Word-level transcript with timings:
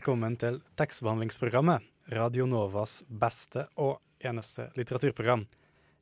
Velkommen 0.00 0.32
til 0.40 0.54
tekstbehandlingsprogrammet, 0.80 1.84
Radio 2.16 2.46
Novas 2.48 3.02
beste 3.04 3.66
og 3.76 3.98
eneste 4.24 4.70
litteraturprogram. 4.72 5.42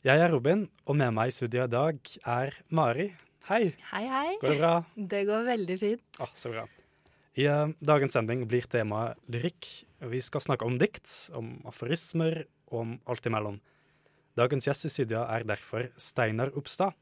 Jeg 0.06 0.22
er 0.22 0.30
Robin, 0.30 0.60
og 0.86 0.94
med 1.00 1.16
meg 1.16 1.32
i 1.32 1.34
studio 1.34 1.64
i 1.64 1.72
dag 1.72 1.96
er 2.22 2.54
Mari. 2.70 3.08
Hei, 3.48 3.72
Hei, 3.90 4.04
hei. 4.06 4.36
går 4.38 4.52
det 4.52 4.58
bra? 4.60 4.70
Det 4.94 5.22
går 5.26 5.42
veldig 5.48 5.76
fint. 5.80 6.20
Å, 6.22 6.28
så 6.38 6.52
bra. 6.52 6.62
I 7.42 7.48
uh, 7.50 7.72
dagens 7.82 8.14
sending 8.14 8.44
blir 8.46 8.68
temaet 8.70 9.18
lyrikk. 9.26 9.66
Vi 10.12 10.20
skal 10.22 10.44
snakke 10.46 10.68
om 10.68 10.76
dikt, 10.78 11.10
om 11.34 11.56
aforismer 11.66 12.44
og 12.68 12.76
om 12.84 12.92
alt 13.10 13.26
imellom. 13.26 13.56
Dagens 14.38 14.68
gjest 14.70 14.86
i 14.86 14.92
studio 14.94 15.24
er 15.24 15.48
derfor 15.48 15.88
Steinar 15.98 16.54
Opstad. 16.54 16.94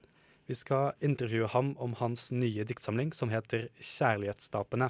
Vi 0.48 0.56
skal 0.56 0.96
intervjue 1.04 1.52
ham 1.52 1.74
om 1.76 1.98
hans 2.00 2.30
nye 2.32 2.64
diktsamling 2.64 3.12
som 3.12 3.28
heter 3.36 3.68
Kjærlighetstapene. 3.82 4.88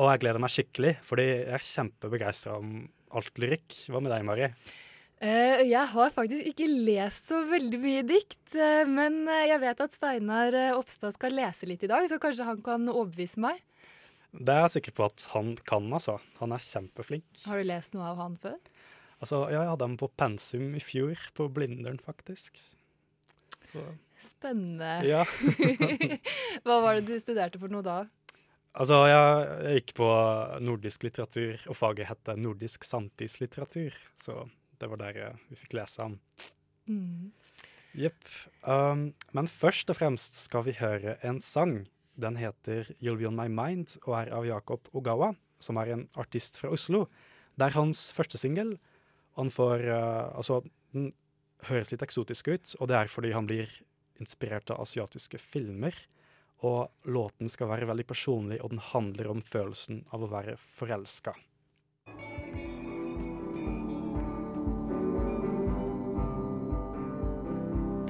Og 0.00 0.08
jeg 0.08 0.22
gleder 0.22 0.40
meg 0.40 0.52
skikkelig, 0.52 0.94
fordi 1.04 1.26
jeg 1.28 1.50
er 1.56 1.66
kjempebegeistra 1.68 2.56
om 2.60 2.70
alt 3.12 3.42
lyrikk. 3.42 3.76
Hva 3.92 4.00
med 4.00 4.14
deg, 4.14 4.24
Mari? 4.24 4.48
Uh, 5.22 5.60
jeg 5.68 5.84
har 5.92 6.14
faktisk 6.14 6.48
ikke 6.50 6.66
lest 6.66 7.28
så 7.30 7.42
veldig 7.46 7.78
mye 7.82 8.06
dikt, 8.08 8.40
uh, 8.56 8.82
men 8.88 9.20
eh, 9.30 9.44
jeg 9.52 9.60
vet 9.62 9.82
at 9.84 9.94
Steinar 9.94 10.56
Oppstad 10.74 11.14
skal 11.14 11.36
lese 11.38 11.68
litt 11.70 11.84
i 11.86 11.90
dag, 11.92 12.08
så 12.10 12.18
kanskje 12.22 12.48
han 12.48 12.64
kan 12.64 12.88
overbevise 12.90 13.42
meg. 13.44 13.60
Det 14.32 14.48
er 14.48 14.64
jeg 14.64 14.78
sikker 14.78 14.96
på 14.96 15.06
at 15.10 15.26
han 15.34 15.52
kan, 15.68 15.86
altså. 15.92 16.16
Han 16.40 16.56
er 16.56 16.64
kjempeflink. 16.64 17.44
Har 17.44 17.60
du 17.60 17.68
lest 17.68 17.92
noe 17.94 18.08
av 18.08 18.22
han 18.22 18.38
før? 18.40 18.56
Altså, 19.22 19.44
ja, 19.52 19.60
jeg 19.60 19.70
hadde 19.74 19.86
ham 19.86 19.98
på 20.00 20.08
pensum 20.18 20.72
i 20.74 20.82
fjor, 20.82 21.20
på 21.36 21.46
Blindern, 21.52 22.00
faktisk. 22.02 22.56
Så 23.68 23.84
Spennende. 24.22 25.02
ja. 25.06 25.22
Hva 26.64 26.78
var 26.82 26.98
det 26.98 27.10
du 27.10 27.16
studerte 27.20 27.60
for 27.60 27.72
noe 27.72 27.84
da? 27.86 28.00
Altså, 28.72 29.02
jeg, 29.04 29.76
gikk 29.76 29.94
på 29.98 30.08
nordisk 30.64 31.04
litteratur, 31.04 31.60
og 31.68 31.76
faget 31.76 32.08
het 32.08 32.32
nordisk 32.40 32.86
samtidslitteratur. 32.88 33.96
Så 34.16 34.46
det 34.80 34.88
var 34.88 35.00
der 35.02 35.18
eh, 35.20 35.40
vi 35.50 35.58
fikk 35.60 35.76
lese 35.76 36.02
ham. 36.02 36.16
Mm. 36.88 37.32
Um, 38.64 39.02
men 39.36 39.50
først 39.52 39.90
og 39.92 39.98
fremst 39.98 40.38
skal 40.40 40.64
vi 40.64 40.76
høre 40.78 41.18
en 41.26 41.40
sang. 41.44 41.82
Den 42.16 42.38
heter 42.40 42.88
You'll 42.96 43.20
Be 43.20 43.28
On 43.28 43.36
My 43.36 43.48
Mind 43.52 43.98
og 44.06 44.16
er 44.22 44.32
av 44.32 44.48
Jakob 44.48 44.88
Ogawa, 44.96 45.34
som 45.60 45.76
er 45.80 45.92
en 45.92 46.06
artist 46.16 46.56
fra 46.60 46.72
Oslo. 46.72 47.06
Det 47.56 47.68
er 47.68 47.76
hans 47.76 48.08
første 48.16 48.40
singel. 48.40 48.78
Han 49.36 49.52
får 49.52 49.84
uh, 49.84 50.32
Altså, 50.32 50.62
den 50.96 51.12
høres 51.68 51.92
litt 51.92 52.02
eksotisk 52.04 52.48
ut, 52.48 52.74
og 52.80 52.88
det 52.88 52.96
er 52.98 53.12
fordi 53.12 53.36
han 53.36 53.46
blir 53.48 53.68
inspirert 54.20 54.72
av 54.72 54.80
asiatiske 54.82 55.38
filmer. 55.40 55.94
Og 56.62 57.10
låten 57.10 57.50
skal 57.50 57.70
være 57.72 57.88
veldig 57.90 58.06
personlig, 58.06 58.60
og 58.62 58.70
den 58.70 58.82
handler 58.92 59.32
om 59.32 59.42
følelsen 59.42 60.04
av 60.14 60.22
å 60.22 60.30
være 60.30 60.54
forelska. 60.62 61.34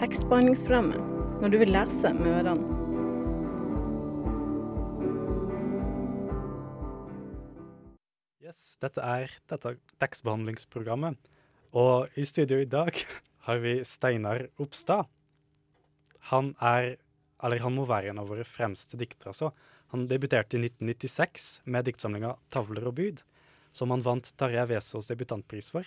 Tekstbehandlingsprogrammet. 0.02 1.00
Når 1.42 1.52
du 1.52 1.58
vil 1.62 1.72
lese 1.74 2.12
med 2.14 2.28
ørene. 2.42 2.80
Yes, 8.42 8.76
dette 8.84 9.00
er 9.00 9.32
dette 9.48 9.78
tekstbehandlingsprogrammet. 10.02 11.16
Og 11.72 12.12
i 12.20 12.26
studio 12.28 12.58
i 12.60 12.68
dag 12.68 12.92
har 13.46 13.62
vi 13.62 13.78
Steinar 13.88 14.44
Opstad. 14.60 15.08
Han 16.28 16.52
er, 16.60 16.98
eller 17.42 17.62
han 17.64 17.74
må 17.74 17.84
være 17.88 18.12
en 18.12 18.20
av 18.22 18.30
våre 18.30 18.46
fremste 18.46 18.98
diktere, 19.00 19.32
altså. 19.32 19.52
Han 19.92 20.06
debuterte 20.08 20.56
i 20.56 20.62
1996 20.62 21.60
med 21.68 21.84
diktsamlinga 21.84 22.36
'Tavler 22.50 22.86
og 22.88 22.94
byd', 22.96 23.22
som 23.72 23.90
han 23.90 24.04
vant 24.04 24.32
Tarjei 24.40 24.64
Vesaas 24.70 25.10
debutantpris 25.10 25.70
for. 25.74 25.84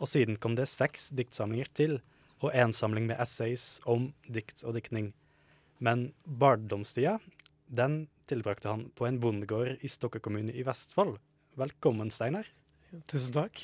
Og 0.00 0.08
siden 0.08 0.36
kom 0.36 0.56
det 0.56 0.68
seks 0.68 1.10
diktsamlinger 1.16 1.68
til, 1.72 2.00
og 2.40 2.52
én 2.52 2.72
samling 2.72 3.06
med 3.06 3.20
essays 3.20 3.80
om 3.88 4.12
dikt 4.28 4.64
og 4.64 4.74
diktning. 4.76 5.12
Men 5.80 6.12
barndomstida, 6.24 7.18
den 7.68 8.08
tilbrakte 8.28 8.68
han 8.68 8.88
på 8.96 9.06
en 9.06 9.20
bondegård 9.20 9.80
i 9.84 9.88
Stokke 9.88 10.20
kommune 10.20 10.52
i 10.52 10.64
Vestfold. 10.64 11.18
Velkommen, 11.56 12.10
Steinar. 12.10 12.48
Tusen 13.06 13.36
takk. 13.36 13.60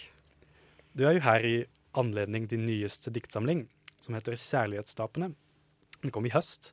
Du 0.96 1.04
er 1.04 1.16
jo 1.16 1.24
her 1.26 1.44
i 1.44 1.56
anledning 1.96 2.46
din 2.48 2.66
nyeste 2.68 3.12
diktsamling, 3.12 3.68
som 4.00 4.14
heter 4.14 4.36
'Kjærlighetstapene'. 4.36 5.34
Den 6.02 6.10
kom 6.10 6.26
i 6.26 6.32
høst. 6.32 6.72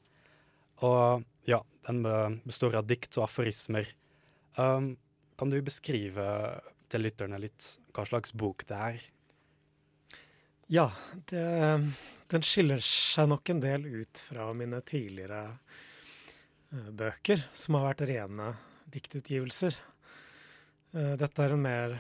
Og 0.82 1.24
ja, 1.50 1.60
den 1.88 2.02
består 2.44 2.80
av 2.80 2.88
dikt 2.90 3.18
og 3.20 3.28
aforismer. 3.28 3.88
Um, 4.58 4.96
kan 5.38 5.50
du 5.50 5.60
beskrive 5.66 6.26
til 6.92 7.06
lytterne 7.06 7.40
litt 7.42 7.68
hva 7.94 8.06
slags 8.08 8.34
bok 8.38 8.66
det 8.70 8.80
er? 8.90 9.06
Ja, 10.74 10.88
det, 11.30 11.46
den 12.32 12.46
skiller 12.46 12.82
seg 12.86 13.30
nok 13.30 13.50
en 13.52 13.62
del 13.64 13.88
ut 13.90 14.22
fra 14.22 14.48
mine 14.58 14.80
tidligere 14.88 15.42
eh, 15.50 16.90
bøker, 16.90 17.44
som 17.54 17.78
har 17.78 17.90
vært 17.90 18.06
rene 18.10 18.54
diktutgivelser. 18.94 19.78
Eh, 20.94 21.14
dette 21.20 21.46
er 21.46 21.56
en 21.56 21.66
mer 21.66 21.98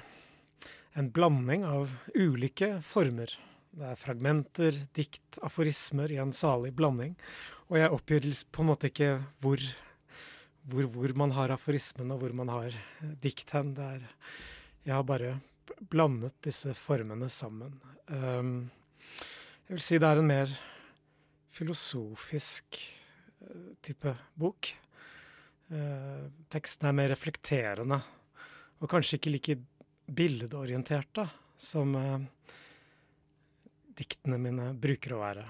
en 0.93 1.09
blanding 1.09 1.65
av 1.65 1.89
ulike 2.13 2.77
former. 2.85 3.31
Det 3.73 3.87
er 3.89 3.97
fragmenter, 3.97 4.77
dikt, 4.93 5.39
aforismer 5.41 6.11
i 6.13 6.19
en 6.21 6.33
salig 6.37 6.73
blanding. 6.77 7.15
Og 7.71 7.79
jeg 7.79 7.93
oppgir 7.95 8.27
på 8.51 8.63
en 8.63 8.69
måte 8.69 8.89
ikke 8.91 9.15
hvor, 9.43 9.61
hvor, 10.67 10.89
hvor 10.95 11.15
man 11.23 11.33
har 11.35 11.53
aforismen 11.55 12.11
og 12.13 12.23
hvor 12.23 12.35
man 12.35 12.51
har 12.51 12.75
dikt 13.23 13.53
hen. 13.55 13.71
Er, 13.79 14.03
jeg 14.83 14.95
har 14.95 15.07
bare 15.07 15.37
blandet 15.89 16.35
disse 16.43 16.73
formene 16.77 17.29
sammen. 17.31 17.75
Um, 18.07 18.69
jeg 19.67 19.77
vil 19.77 19.85
si 19.85 19.99
det 20.01 20.09
er 20.09 20.19
en 20.19 20.27
mer 20.27 20.51
filosofisk 21.53 22.77
eh, 22.77 23.69
type 23.85 24.11
bok. 24.35 24.73
Uh, 25.73 26.27
teksten 26.51 26.89
er 26.89 26.97
mer 26.97 27.13
reflekterende, 27.13 27.97
og 28.83 28.89
kanskje 28.91 29.17
ikke 29.17 29.31
like 29.31 29.55
billedorienterte 30.13 31.25
som 31.57 31.95
uh, 31.95 32.19
diktene 33.97 34.41
mine 34.41 34.73
bruker 34.77 35.15
å 35.15 35.23
være. 35.23 35.47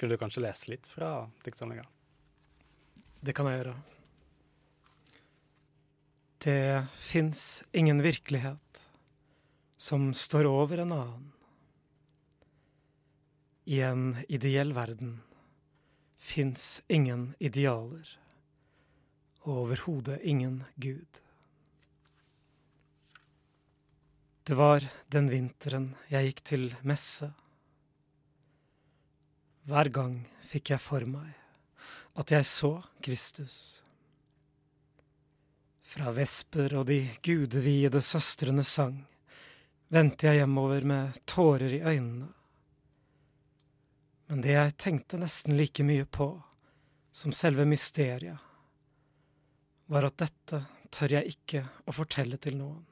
Kunne 0.00 0.16
du 0.16 0.18
kanskje 0.18 0.40
lese 0.40 0.70
litt 0.70 0.86
fra 0.88 1.28
diktsamlinga? 1.44 1.82
Det 3.20 3.34
kan 3.36 3.50
jeg 3.50 3.58
gjøre. 3.58 3.72
Det 6.40 6.86
fins 6.96 7.42
ingen 7.76 8.00
virkelighet 8.00 8.80
som 9.76 10.14
står 10.16 10.48
over 10.48 10.80
en 10.80 10.94
annen. 10.96 11.26
I 13.68 13.82
en 13.84 14.06
ideell 14.32 14.72
verden 14.72 15.18
fins 16.16 16.80
ingen 16.88 17.34
idealer, 17.36 18.08
og 19.44 19.66
overhodet 19.66 20.16
ingen 20.24 20.62
Gud. 20.80 21.20
Det 24.48 24.56
var 24.56 24.88
den 25.12 25.28
vinteren 25.28 25.92
jeg 26.08 26.32
gikk 26.32 26.44
til 26.54 26.66
messe. 26.80 27.34
Hver 29.70 29.86
gang 29.94 30.16
fikk 30.42 30.72
jeg 30.72 30.82
for 30.82 31.04
meg 31.06 31.36
at 32.18 32.32
jeg 32.34 32.46
så 32.48 32.72
Kristus. 33.04 33.54
Fra 35.86 36.10
vesper 36.14 36.74
og 36.80 36.88
de 36.88 37.04
gudeviede 37.22 38.02
søstrene 38.02 38.64
sang, 38.66 38.96
vendte 39.94 40.26
jeg 40.26 40.40
hjemover 40.40 40.86
med 40.86 41.20
tårer 41.22 41.76
i 41.76 41.82
øynene. 41.86 42.32
Men 44.30 44.42
det 44.42 44.56
jeg 44.56 44.74
tenkte 44.78 45.18
nesten 45.22 45.54
like 45.58 45.86
mye 45.86 46.06
på 46.06 46.28
som 47.14 47.34
selve 47.34 47.66
mysteriet, 47.66 48.38
var 49.90 50.06
at 50.06 50.18
dette 50.22 50.64
tør 50.94 51.14
jeg 51.14 51.36
ikke 51.36 51.64
å 51.86 51.94
fortelle 51.94 52.38
til 52.42 52.58
noen. 52.58 52.82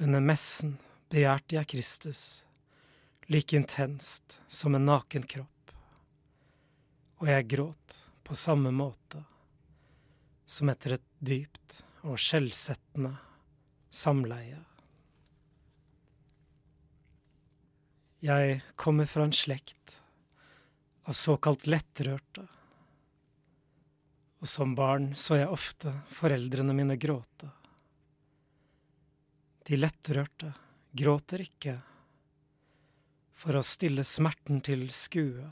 Under 0.00 0.24
messen 0.24 0.78
begjærte 1.12 1.56
jeg 1.56 1.70
Kristus, 1.72 2.24
like 3.26 3.56
intenst 3.56 4.40
som 4.48 4.74
en 4.74 4.84
naken 4.84 5.22
kropp, 5.22 5.72
og 7.20 7.28
jeg 7.28 7.48
gråt 7.48 7.96
på 8.24 8.36
samme 8.36 8.72
måte, 8.74 9.22
som 10.46 10.68
etter 10.68 10.96
et 10.96 11.06
dypt 11.18 11.80
og 12.04 12.20
skjellsettende 12.20 13.14
samleie. 13.94 14.60
Jeg 18.24 18.60
kommer 18.80 19.08
fra 19.08 19.26
en 19.26 19.36
slekt 19.36 19.98
av 21.04 21.16
såkalt 21.16 21.66
lettrørte, 21.68 22.46
og 24.40 24.48
som 24.48 24.76
barn 24.76 25.12
så 25.16 25.40
jeg 25.40 25.52
ofte 25.52 25.92
foreldrene 26.12 26.76
mine 26.76 26.96
gråte. 27.00 27.48
De 29.64 29.76
lettrørte 29.80 30.52
gråter 30.92 31.44
ikke 31.44 31.78
for 33.34 33.58
å 33.58 33.64
stille 33.66 34.04
smerten 34.06 34.62
til 34.64 34.86
skue, 34.94 35.48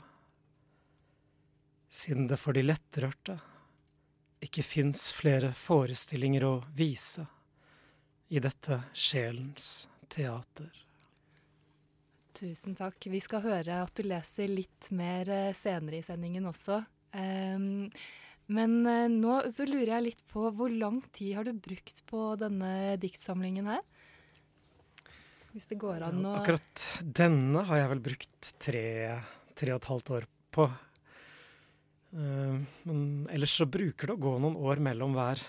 siden 1.93 2.27
det 2.31 2.39
for 2.41 2.55
de 2.57 2.63
lettrørte 2.65 3.37
ikke 4.43 4.63
fins 4.65 5.11
flere 5.15 5.53
forestillinger 5.55 6.45
å 6.47 6.55
vise 6.75 7.25
i 8.33 8.41
dette 8.43 8.81
sjelens 8.97 9.85
teater. 10.11 10.71
Tusen 12.33 12.73
takk. 12.75 12.97
Vi 13.13 13.21
skal 13.21 13.43
høre 13.43 13.83
at 13.85 13.93
du 13.95 14.07
leser 14.07 14.49
litt 14.49 14.89
mer 14.95 15.29
eh, 15.29 15.53
senere 15.53 15.99
i 15.99 16.05
sendingen 16.05 16.49
også. 16.49 16.79
Um, 17.13 17.91
men 18.49 18.79
uh, 18.89 19.05
nå 19.05 19.35
så 19.53 19.67
lurer 19.69 19.91
jeg 19.93 20.05
litt 20.07 20.23
på 20.31 20.47
hvor 20.57 20.73
lang 20.73 20.97
tid 21.13 21.37
har 21.37 21.45
du 21.45 21.53
brukt 21.53 22.01
på 22.09 22.33
denne 22.41 22.97
diktsamlingen 22.99 23.69
her? 23.69 23.83
Hvis 25.53 25.69
det 25.69 25.77
går 25.81 26.01
an 26.07 26.23
å 26.25 26.37
Akkurat 26.39 26.83
denne 27.05 27.61
har 27.67 27.83
jeg 27.83 27.89
vel 27.91 27.99
brukt 28.07 28.47
tre, 28.61 28.87
tre 29.53 29.73
og 29.75 29.77
et 29.77 29.89
halvt 29.91 30.09
år 30.15 30.25
på. 30.53 30.65
Uh, 32.13 32.57
men 32.89 33.03
ellers 33.33 33.53
så 33.59 33.67
bruker 33.69 34.09
det 34.09 34.15
å 34.15 34.23
gå 34.23 34.31
noen 34.41 34.57
år 34.57 34.81
mellom 34.81 35.13
hver 35.17 35.41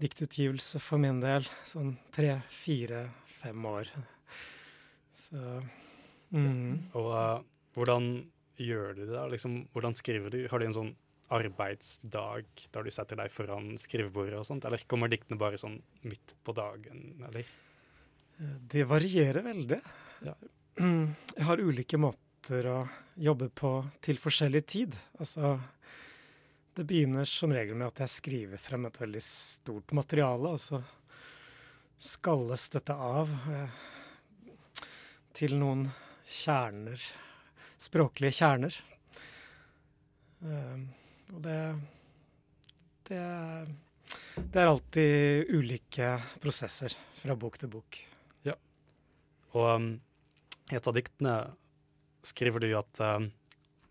diktutgivelse 0.00 0.80
for 0.80 1.02
min 1.02 1.20
del. 1.20 1.44
Sånn 1.68 1.92
tre, 2.14 2.38
fire, 2.48 3.04
fem 3.42 3.68
år. 3.68 3.92
Så 5.12 5.36
mm. 6.32 6.96
Og 6.96 7.12
uh, 7.12 7.44
hvordan 7.76 8.10
gjør 8.56 8.96
du 8.96 9.04
det? 9.04 9.12
da? 9.12 9.28
Liksom, 9.28 9.60
hvordan 9.76 9.96
skriver 9.98 10.32
du? 10.32 10.40
Har 10.48 10.62
du 10.62 10.70
en 10.70 10.78
sånn 10.80 10.92
arbeidsdag 11.36 12.48
der 12.72 12.86
du 12.86 12.94
setter 12.94 13.20
deg 13.20 13.32
foran 13.32 13.74
skrivebordet 13.76 14.40
og 14.40 14.48
sånt, 14.48 14.64
eller 14.64 14.88
kommer 14.88 15.12
diktene 15.12 15.36
bare 15.36 15.60
sånn 15.60 15.82
midt 16.08 16.32
på 16.48 16.56
dagen, 16.56 17.10
eller? 17.28 17.44
Det 18.38 18.84
varierer 18.86 19.42
veldig. 19.42 19.80
Ja. 20.26 20.34
Jeg 20.78 21.46
har 21.48 21.60
ulike 21.60 21.98
måter 21.98 22.68
å 22.70 22.78
jobbe 23.18 23.48
på 23.50 23.72
til 24.04 24.20
forskjellig 24.22 24.62
tid. 24.70 24.94
Altså 25.18 25.56
det 26.78 26.86
begynner 26.86 27.26
som 27.26 27.50
regel 27.50 27.74
med 27.74 27.88
at 27.88 28.04
jeg 28.04 28.14
skriver 28.14 28.62
frem 28.62 28.86
et 28.86 29.00
veldig 29.00 29.22
stort 29.26 29.94
materiale, 29.98 30.52
og 30.54 30.62
så 30.62 30.78
skalles 31.98 32.68
dette 32.70 32.94
av 32.94 33.32
eh, 33.50 33.80
til 35.34 35.56
noen 35.58 35.82
kjerner, 36.22 37.02
språklige 37.78 38.38
kjerner. 38.38 38.78
Uh, 40.38 40.86
og 41.34 41.40
det, 41.42 41.58
det 43.10 43.22
det 44.38 44.60
er 44.62 44.70
alltid 44.70 45.50
ulike 45.50 46.12
prosesser 46.40 46.94
fra 47.18 47.34
bok 47.36 47.58
til 47.60 47.72
bok. 47.72 47.98
Og 49.56 49.68
um, 49.76 49.88
i 50.68 50.76
et 50.76 50.88
av 50.90 50.96
diktene 50.96 51.38
skriver 52.26 52.64
du 52.64 52.68
at 52.76 53.00
um, 53.00 53.30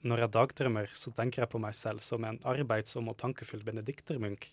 når 0.08 0.24
jeg 0.24 0.34
dagdrømmer, 0.36 0.94
så 0.94 1.12
tenker 1.16 1.44
jeg 1.44 1.52
på 1.52 1.62
meg 1.62 1.76
selv 1.76 2.06
som 2.06 2.26
en 2.28 2.38
arbeidsom 2.48 3.10
og 3.10 3.18
tankefull 3.20 3.64
benediktermunk. 3.66 4.50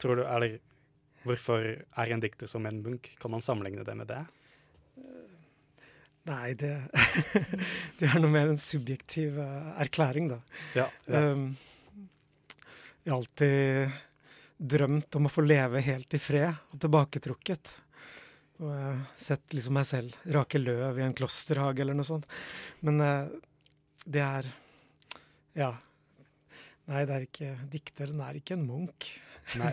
Tror 0.00 0.20
du, 0.20 0.26
eller 0.28 0.58
Hvorfor 1.26 1.64
er 1.82 2.12
en 2.14 2.22
dikter 2.22 2.46
som 2.46 2.66
en 2.68 2.82
munk? 2.84 3.08
Kan 3.18 3.32
man 3.34 3.42
sammenligne 3.42 3.84
det 3.86 3.94
med 3.98 4.06
det? 4.10 4.22
Nei, 6.26 6.54
det, 6.58 6.72
det 7.98 8.08
er 8.08 8.20
noe 8.22 8.30
mer 8.30 8.50
en 8.50 8.60
subjektiv 8.60 9.38
uh, 9.38 9.72
erklæring, 9.82 10.30
da. 10.30 10.40
Ja, 10.74 10.86
ja. 11.06 11.22
Um, 11.32 11.52
jeg 13.06 13.12
har 13.12 13.20
alltid 13.20 13.98
drømt 14.74 15.18
om 15.18 15.28
å 15.28 15.30
få 15.30 15.44
leve 15.46 15.82
helt 15.86 16.16
i 16.16 16.18
fred 16.18 16.74
og 16.74 16.80
tilbaketrukket. 16.82 17.70
Og 18.56 18.70
jeg 18.72 18.84
har 18.84 19.00
sett 19.20 19.56
liksom 19.56 19.76
meg 19.76 19.88
selv 19.88 20.30
rake 20.32 20.60
løv 20.60 21.00
i 21.00 21.04
en 21.04 21.16
klosterhage 21.16 21.82
eller 21.84 21.98
noe 21.98 22.08
sånt. 22.08 22.28
Men 22.86 23.02
uh, 23.02 23.28
det 24.06 24.24
er 24.24 24.48
Ja. 25.56 25.74
Nei, 26.86 27.02
det 27.08 27.14
er 27.14 27.24
ikke 27.26 27.50
dikteren 27.72 28.20
er 28.22 28.38
ikke 28.38 28.54
en 28.54 28.66
Munch. 28.68 29.08
Nei. 29.58 29.72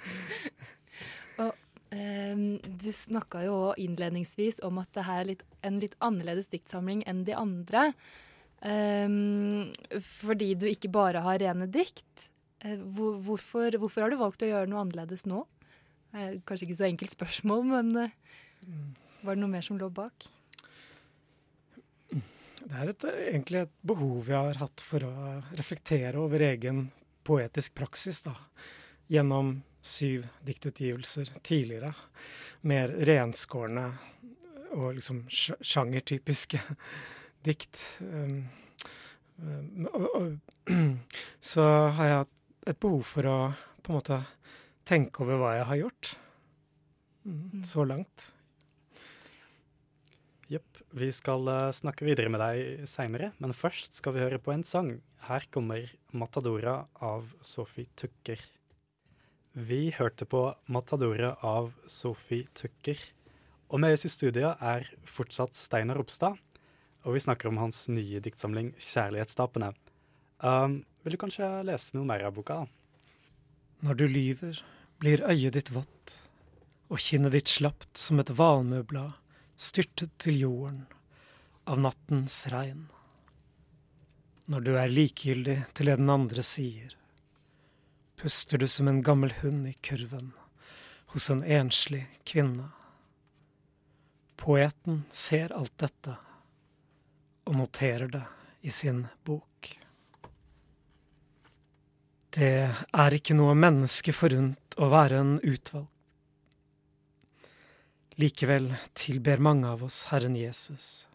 Og 1.42 1.50
um, 1.50 2.44
du 2.62 2.90
snakka 2.94 3.42
jo 3.46 3.56
innledningsvis 3.80 4.60
om 4.66 4.78
at 4.82 4.90
det 4.94 5.06
her 5.08 5.22
er 5.24 5.30
litt, 5.32 5.44
en 5.66 5.80
litt 5.82 5.96
annerledes 5.98 6.50
diktsamling 6.52 7.02
enn 7.10 7.24
de 7.26 7.34
andre. 7.34 7.88
Um, 8.60 9.72
fordi 10.20 10.52
du 10.60 10.68
ikke 10.70 10.92
bare 10.92 11.24
har 11.24 11.40
rene 11.42 11.66
dikt. 11.72 12.28
Uh, 12.62 12.78
hvor, 12.94 13.18
hvorfor, 13.26 13.74
hvorfor, 13.80 14.06
har 14.06 14.14
du 14.14 14.20
valgt 14.20 14.46
å 14.46 14.50
gjøre 14.52 14.70
noe 14.70 14.84
annerledes 14.84 15.26
nå? 15.26 15.42
Kanskje 16.12 16.66
ikke 16.66 16.78
så 16.80 16.88
enkelt 16.88 17.14
spørsmål, 17.14 17.64
men 17.70 17.90
uh, 17.96 18.12
var 19.22 19.36
det 19.36 19.42
noe 19.42 19.52
mer 19.52 19.64
som 19.64 19.78
lå 19.78 19.88
bak? 19.94 20.26
Det 22.60 22.76
er 22.76 22.90
et, 22.92 23.04
egentlig 23.32 23.62
et 23.62 23.72
behov 23.86 24.28
jeg 24.28 24.36
har 24.36 24.60
hatt 24.60 24.82
for 24.84 25.06
å 25.06 25.14
reflektere 25.56 26.20
over 26.20 26.42
egen 26.44 26.88
poetisk 27.26 27.74
praksis, 27.78 28.20
da. 28.26 28.34
Gjennom 29.10 29.56
syv 29.82 30.26
diktutgivelser 30.46 31.32
tidligere. 31.42 31.92
Mer 32.68 32.92
renskårne 33.08 33.86
og 34.76 34.92
liksom 34.98 35.24
sjangertypiske 35.30 36.60
dikt. 37.46 37.80
Um, 38.04 38.44
um, 39.40 39.88
og, 39.90 40.06
og, 40.20 40.76
så 41.52 41.66
har 41.96 42.10
jeg 42.10 42.22
hatt 42.22 42.70
et 42.70 42.82
behov 42.82 43.02
for 43.08 43.26
å 43.30 43.38
på 43.80 43.94
en 43.94 43.96
måte 43.96 44.20
tenke 44.90 45.22
over 45.22 45.38
hva 45.38 45.54
jeg 45.54 45.66
har 45.68 45.80
gjort 45.84 46.12
mm, 47.22 47.62
så 47.66 47.86
langt. 47.86 48.30
Jepp. 50.50 50.80
Vi 50.98 51.10
skal 51.14 51.46
uh, 51.46 51.70
snakke 51.74 52.06
videre 52.08 52.30
med 52.32 52.42
deg 52.42 52.88
seinere, 52.90 53.30
men 53.38 53.54
først 53.54 53.94
skal 54.00 54.16
vi 54.16 54.24
høre 54.24 54.40
på 54.42 54.54
en 54.54 54.66
sang. 54.66 54.96
Her 55.28 55.46
kommer 55.54 55.86
'Matadora' 56.10 56.88
av 57.06 57.30
Sophie 57.40 57.86
Tucker. 57.94 58.40
Vi 59.54 59.92
hørte 59.94 60.26
på 60.26 60.48
'Matadora' 60.66 61.36
av 61.46 61.70
Sophie 61.86 62.48
Tucker. 62.54 62.98
Og 63.70 63.78
med 63.78 63.94
oss 63.94 64.08
i 64.08 64.10
studio 64.10 64.56
er 64.58 64.88
fortsatt 65.06 65.54
Steinar 65.54 66.00
Ropstad, 66.00 66.34
og 67.06 67.14
vi 67.14 67.22
snakker 67.22 67.46
om 67.46 67.62
hans 67.62 67.86
nye 67.86 68.18
diktsamling 68.18 68.74
'Kjærlighetstapene'. 68.74 69.70
Um, 70.42 70.80
vil 71.04 71.14
du 71.14 71.20
kanskje 71.20 71.46
lese 71.68 71.94
noe 71.94 72.08
mer 72.08 72.26
av 72.26 72.34
boka? 72.34 72.64
Når 73.86 73.94
du 73.94 74.06
lyver, 74.10 74.58
blir 75.00 75.22
øyet 75.24 75.56
ditt 75.56 75.72
vått, 75.72 76.16
og 76.92 77.00
kinnet 77.00 77.32
ditt 77.32 77.48
slapt 77.48 77.96
som 77.98 78.20
et 78.20 78.32
valmueblad 78.36 79.16
styrtet 79.60 80.12
til 80.20 80.36
jorden 80.40 80.82
av 81.64 81.80
nattens 81.80 82.42
regn. 82.52 82.86
Når 84.50 84.66
du 84.66 84.72
er 84.76 84.92
likegyldig 84.92 85.56
til 85.74 85.88
det 85.88 85.96
den 86.00 86.12
andre 86.12 86.44
sier, 86.44 86.92
puster 88.20 88.60
du 88.60 88.66
som 88.68 88.88
en 88.90 89.00
gammel 89.06 89.32
hund 89.40 89.68
i 89.70 89.76
kurven 89.80 90.32
hos 91.14 91.30
en 91.32 91.44
enslig 91.44 92.04
kvinne. 92.28 92.68
Poeten 94.36 95.04
ser 95.10 95.54
alt 95.56 95.76
dette 95.80 96.16
og 97.48 97.56
noterer 97.56 98.12
det 98.12 98.26
i 98.60 98.72
sin 98.74 99.06
bok. 99.24 99.49
Det 102.30 102.70
er 102.70 103.14
ikke 103.16 103.34
noe 103.34 103.56
menneske 103.58 104.12
forunt 104.14 104.76
å 104.78 104.86
være 104.92 105.18
en 105.18 105.32
utvalgt. 105.42 105.90
Likevel 108.20 108.68
tilber 108.94 109.40
mange 109.40 109.66
av 109.66 109.82
oss 109.86 110.04
Herren 110.10 110.36
Jesus 110.36 111.08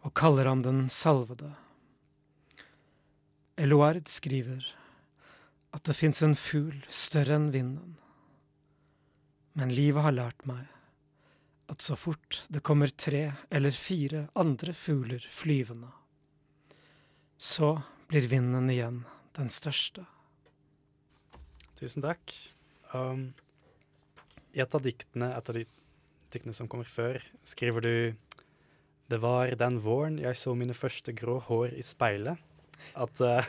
og 0.00 0.14
kaller 0.16 0.48
ham 0.48 0.62
den 0.64 0.86
salvede. 0.90 1.52
Eloard 3.60 4.08
skriver 4.08 4.64
at 5.76 5.84
det 5.86 5.94
fins 5.98 6.22
en 6.24 6.34
fugl 6.34 6.78
større 6.88 7.36
enn 7.36 7.50
vinden. 7.54 7.96
Men 9.54 9.74
livet 9.76 10.02
har 10.06 10.16
lært 10.16 10.46
meg 10.48 10.64
at 11.70 11.84
så 11.84 11.94
fort 11.94 12.40
det 12.50 12.64
kommer 12.66 12.90
tre 12.90 13.28
eller 13.52 13.76
fire 13.76 14.24
andre 14.34 14.74
fugler 14.74 15.22
flyvende, 15.30 15.92
så 17.38 17.76
blir 18.10 18.26
vinden 18.32 18.72
igjen 18.72 19.04
den 19.36 19.52
største. 19.54 20.02
Tusen 21.80 22.04
takk. 22.04 22.32
Um, 22.92 23.30
I 24.52 24.60
et 24.60 24.74
av 24.76 24.82
diktene, 24.84 25.30
et 25.32 25.48
av 25.48 25.56
de 25.56 25.64
diktene 26.34 26.52
som 26.56 26.68
kommer 26.68 26.88
før, 26.88 27.22
skriver 27.46 27.86
du 27.86 27.94
Det 29.10 29.18
var 29.18 29.50
den 29.58 29.80
våren 29.82 30.18
jeg 30.20 30.36
så 30.38 30.52
mine 30.54 30.76
første 30.76 31.14
grå 31.16 31.38
hår 31.48 31.72
i 31.74 31.82
speilet, 31.82 32.38
at 32.94 33.22
uh, 33.24 33.48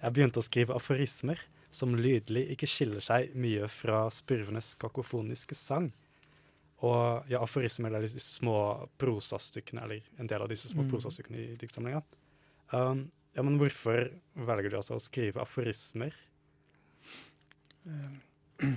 jeg 0.00 0.14
begynte 0.14 0.40
å 0.40 0.46
skrive 0.46 0.76
aforismer 0.78 1.42
som 1.72 1.96
lydlig 1.96 2.46
ikke 2.54 2.68
skiller 2.68 3.02
seg 3.02 3.34
mye 3.34 3.66
fra 3.68 4.06
spurvenes 4.12 4.72
kakofoniske 4.80 5.56
sang. 5.58 5.90
Og 6.82 7.28
ja, 7.30 7.42
aforismer 7.42 7.94
er 7.94 8.02
disse 8.04 8.22
små 8.22 8.88
prosastykkene, 9.00 9.84
eller 9.84 10.06
en 10.20 10.30
del 10.30 10.42
av 10.42 10.50
disse 10.50 10.70
små 10.70 10.86
Mm. 10.86 10.90
prosastykkene 10.90 11.38
i 11.38 11.56
diktsamlinga. 11.60 12.02
Um, 12.72 13.10
ja, 13.34 13.42
men 13.42 13.58
hvorfor 13.58 14.10
velger 14.34 14.70
du 14.70 14.76
altså 14.76 14.96
å 14.96 15.02
skrive 15.02 15.42
aforismer? 15.42 16.14
Eh, 17.86 18.10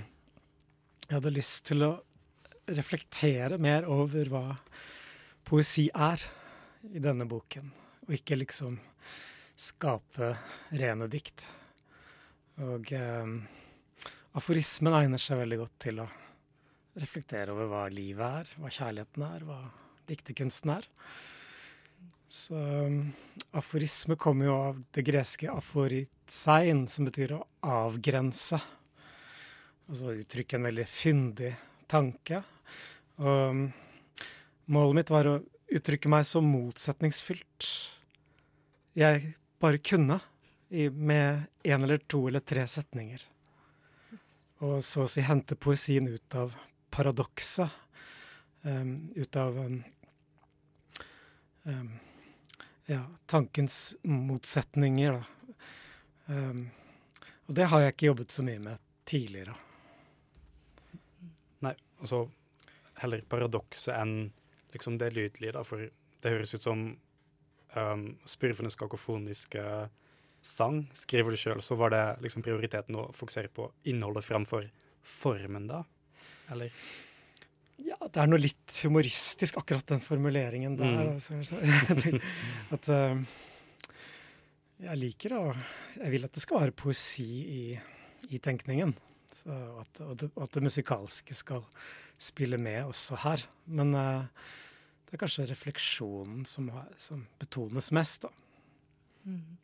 Jeg 1.06 1.14
hadde 1.14 1.30
lyst 1.30 1.68
til 1.68 1.84
å 1.86 1.92
reflektere 2.74 3.60
mer 3.62 3.86
over 3.86 4.26
hva 4.32 4.46
poesi 5.46 5.84
er 5.94 6.24
i 6.90 7.02
denne 7.02 7.28
boken, 7.30 7.68
og 8.08 8.16
ikke 8.16 8.40
liksom 8.40 8.74
skape 9.54 10.32
rene 10.74 11.06
dikt. 11.12 11.46
Og 12.66 12.90
eh, 12.90 13.30
aforismen 14.34 14.98
egner 14.98 15.22
seg 15.22 15.38
veldig 15.44 15.60
godt 15.62 15.78
til 15.86 16.02
å 16.02 16.08
reflektere 16.98 17.54
over 17.54 17.70
hva 17.70 17.86
livet 17.92 18.42
er, 18.42 18.52
hva 18.58 18.72
kjærligheten 18.72 19.26
er, 19.28 19.46
hva 19.46 19.60
dikterkunsten 20.10 20.74
er. 20.74 20.90
Så 22.26 22.58
um, 22.58 23.12
aforisme 23.54 24.16
kommer 24.18 24.48
jo 24.48 24.54
av 24.58 24.80
det 24.96 25.04
greske 25.06 25.46
aforitsein, 25.52 26.88
som 26.90 27.06
betyr 27.06 27.36
å 27.36 27.44
avgrense. 27.62 28.58
Altså 29.86 30.16
uttrykke 30.18 30.58
en 30.58 30.66
veldig 30.66 30.86
fyndig 30.90 31.52
tanke. 31.86 32.40
Og 33.22 33.50
um, 33.50 33.66
målet 34.74 34.98
mitt 34.98 35.12
var 35.14 35.28
å 35.30 35.36
uttrykke 35.76 36.10
meg 36.10 36.26
så 36.26 36.42
motsetningsfylt 36.42 37.68
jeg 38.96 39.34
bare 39.62 39.78
kunne, 39.78 40.18
i, 40.70 40.88
med 40.90 41.46
én 41.62 41.84
eller 41.84 42.00
to 42.10 42.24
eller 42.26 42.42
tre 42.42 42.64
setninger. 42.66 43.22
Og 44.66 44.80
så 44.82 45.04
å 45.04 45.10
si 45.10 45.22
hente 45.22 45.54
poesien 45.54 46.08
ut 46.08 46.34
av 46.34 46.54
paradokset. 46.90 47.70
Um, 48.66 49.12
ut 49.14 49.36
av 49.38 49.58
um, 49.60 49.76
um, 51.70 51.92
ja, 52.90 53.04
tankens 53.30 53.94
motsetninger, 54.02 55.20
da. 55.20 55.22
Og 57.46 57.54
det 57.54 57.68
har 57.70 57.84
jeg 57.84 57.94
ikke 57.94 58.08
jobbet 58.08 58.34
så 58.34 58.42
mye 58.42 58.58
med 58.64 58.82
tidligere. 59.06 59.54
Altså 62.00 62.26
heller 63.00 63.22
paradokset 63.28 63.94
enn 63.96 64.30
liksom 64.74 64.98
det 65.00 65.12
lydlige, 65.14 65.54
da, 65.56 65.62
for 65.64 65.86
det 66.22 66.32
høres 66.32 66.54
ut 66.56 66.64
som 66.64 66.86
um, 67.76 68.06
spurvenes 68.28 68.76
kakofoniske 68.78 69.64
sang. 70.46 70.82
Skriver 70.96 71.34
du 71.34 71.40
sjøl, 71.40 71.62
så 71.64 71.78
var 71.78 71.92
det 71.94 72.04
liksom 72.24 72.44
prioriteten 72.46 72.98
å 72.98 73.08
fokusere 73.16 73.52
på 73.52 73.68
innholdet 73.90 74.26
framfor 74.26 74.68
formen, 75.06 75.68
da? 75.70 75.82
Eller? 76.52 76.74
Ja, 77.76 77.98
det 78.00 78.20
er 78.22 78.30
noe 78.30 78.40
litt 78.40 78.78
humoristisk, 78.84 79.58
akkurat 79.60 79.86
den 79.90 80.00
formuleringen 80.00 80.78
der. 80.78 80.94
Mm. 80.96 81.40
Altså, 81.40 81.60
at 82.76 82.88
um, 82.92 83.26
jeg 84.86 85.00
liker 85.00 85.32
å 85.32 85.42
Jeg 85.96 86.12
vil 86.12 86.26
at 86.26 86.34
det 86.36 86.42
skal 86.42 86.60
være 86.66 86.76
poesi 86.76 87.26
i, 87.26 87.60
i 88.28 88.40
tenkningen. 88.42 88.92
Så 89.36 89.56
at, 89.82 90.00
det, 90.20 90.30
at 90.32 90.56
det 90.56 90.64
musikalske 90.64 91.36
skal 91.36 91.64
spille 92.18 92.58
med 92.60 92.86
også 92.88 93.18
her. 93.24 93.44
Men 93.66 93.94
uh, 93.94 94.24
det 95.06 95.16
er 95.16 95.22
kanskje 95.22 95.48
refleksjonen 95.50 96.44
som, 96.48 96.70
har, 96.74 96.88
som 97.00 97.26
betones 97.40 97.92
mest, 97.94 98.26
da. 98.26 98.32
Mm. 99.26 99.56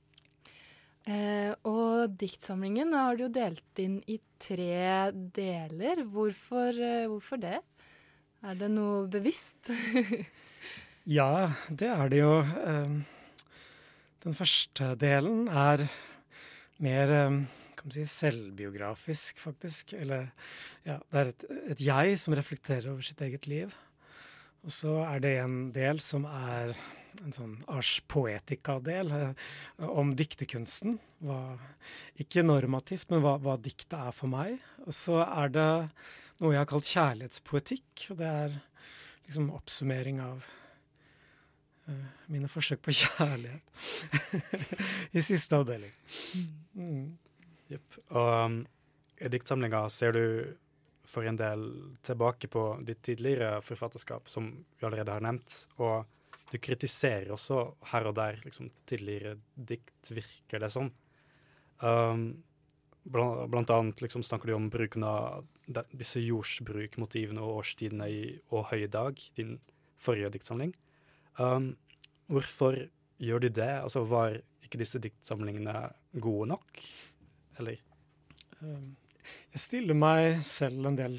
Eh, 1.02 1.50
og 1.66 2.12
diktsamlingen 2.14 2.92
har 2.94 3.16
du 3.18 3.24
jo 3.24 3.32
delt 3.34 3.80
inn 3.82 3.96
i 4.06 4.20
tre 4.42 5.10
deler. 5.34 6.04
Hvorfor, 6.06 6.70
eh, 6.78 7.08
hvorfor 7.10 7.40
det? 7.42 7.58
Er 8.42 8.58
det 8.58 8.70
noe 8.74 9.08
bevisst? 9.10 9.72
Ja, 11.02 11.50
det 11.66 11.88
er 11.90 12.10
det 12.12 12.18
jo. 12.20 12.34
Den 14.22 14.36
første 14.38 14.92
delen 14.94 15.48
er 15.50 15.82
mer 16.78 17.10
kan 17.82 17.90
man 17.90 17.96
si, 17.96 18.06
selvbiografisk, 18.06 19.40
faktisk. 19.42 19.92
Eller 19.98 20.28
ja, 20.86 21.00
det 21.10 21.18
er 21.18 21.30
et, 21.32 21.46
et 21.74 21.80
jeg 21.82 22.18
som 22.22 22.36
reflekterer 22.38 22.92
over 22.92 23.02
sitt 23.02 23.20
eget 23.26 23.48
liv. 23.50 23.74
Og 24.62 24.70
så 24.70 25.00
er 25.02 25.22
det 25.22 25.32
en 25.42 25.56
del 25.74 25.98
som 26.02 26.26
er 26.28 26.76
en 27.20 27.34
sånn 27.34 27.56
ars 27.70 27.96
poetica-del 28.08 29.10
eh, 29.16 29.48
om 29.84 30.14
diktekunsten. 30.16 31.00
Hva, 31.26 31.58
ikke 32.22 32.44
normativt, 32.46 33.10
men 33.10 33.24
hva, 33.24 33.36
hva 33.42 33.58
diktet 33.60 33.98
er 33.98 34.14
for 34.14 34.30
meg. 34.32 34.62
Og 34.86 34.94
så 34.96 35.18
er 35.26 35.52
det 35.52 35.68
noe 36.38 36.54
jeg 36.54 36.62
har 36.62 36.70
kalt 36.70 36.92
kjærlighetspoetikk. 36.92 38.06
Og 38.14 38.22
det 38.22 38.30
er 38.30 38.56
liksom 39.26 39.50
oppsummering 39.58 40.22
av 40.22 40.46
eh, 41.90 42.06
mine 42.30 42.50
forsøk 42.50 42.86
på 42.86 42.94
kjærlighet 43.02 43.66
i 45.18 45.26
siste 45.26 45.58
avdeling. 45.58 45.92
Mm. 46.78 47.10
Jepp. 47.72 47.98
Og 48.12 48.32
um, 48.46 48.58
i 49.22 49.30
diktsamlinga 49.30 49.84
ser 49.92 50.16
du 50.16 50.24
for 51.08 51.26
en 51.26 51.38
del 51.38 51.64
tilbake 52.06 52.48
på 52.50 52.64
ditt 52.86 53.02
tidligere 53.04 53.60
forfatterskap, 53.64 54.28
som 54.30 54.48
vi 54.78 54.86
allerede 54.86 55.14
har 55.14 55.24
nevnt. 55.24 55.56
Og 55.82 56.06
du 56.52 56.58
kritiserer 56.62 57.32
også 57.32 57.64
her 57.92 58.08
og 58.10 58.16
der 58.18 58.40
liksom, 58.44 58.70
tidligere 58.88 59.36
dikt, 59.56 60.12
virker 60.12 60.62
det 60.62 60.70
som. 60.72 60.90
Um, 61.82 62.42
blant, 63.02 63.48
blant 63.50 63.72
annet 63.74 64.02
liksom, 64.04 64.24
snakker 64.26 64.50
du 64.52 64.56
om 64.56 64.70
bruken 64.72 65.06
av 65.06 65.46
de, 65.66 65.84
disse 65.96 66.22
jordsbrukmotivene 66.22 67.42
og 67.42 67.62
årstidene 67.62 68.08
i 68.10 68.22
Å 68.52 68.64
høye 68.70 68.90
dag, 68.92 69.18
din 69.38 69.56
forrige 70.02 70.32
diktsamling. 70.36 70.74
Um, 71.38 71.72
hvorfor 72.30 72.78
gjør 73.22 73.44
du 73.44 73.48
det? 73.48 73.72
Altså, 73.82 74.04
var 74.08 74.40
ikke 74.62 74.80
disse 74.80 75.00
diktsamlingene 75.02 75.88
gode 76.22 76.52
nok? 76.54 76.84
Eller? 77.60 77.78
Um, 78.60 78.96
Jeg 79.52 79.60
stiller 79.60 79.98
meg 79.98 80.40
selv 80.46 80.88
en 80.88 80.98
del 80.98 81.18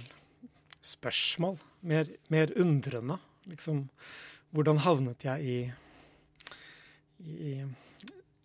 spørsmål. 0.84 1.60
Mer, 1.88 2.10
mer 2.34 2.52
undrende. 2.60 3.20
Liksom, 3.50 3.86
hvordan 4.56 4.82
havnet 4.86 5.26
jeg 5.28 5.44
i, 5.44 5.60
i 7.24 7.56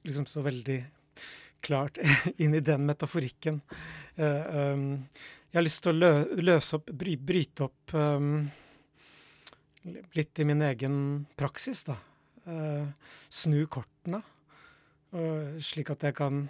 Liksom 0.07 0.29
så 0.31 0.41
veldig 0.41 0.79
klart 1.61 1.99
inn 2.43 2.55
i 2.55 2.63
den 2.65 2.87
metaforikken. 2.87 3.59
Uh, 4.17 4.73
um, 4.73 4.85
jeg 5.51 5.59
har 5.59 5.65
lyst 5.65 5.83
til 5.85 5.93
å 5.93 5.99
lø, 5.99 6.13
løse 6.45 6.79
opp, 6.79 6.91
bry, 7.01 7.17
bryte 7.17 7.67
opp 7.67 7.95
um, 7.99 8.47
litt 10.17 10.41
i 10.41 10.47
min 10.49 10.63
egen 10.65 10.99
praksis, 11.37 11.83
da. 11.89 11.99
Uh, 12.49 12.87
snu 13.29 13.59
kortene, 13.69 14.23
uh, 15.17 15.59
slik 15.61 15.93
at 15.93 16.07
jeg 16.09 16.17
kan 16.17 16.47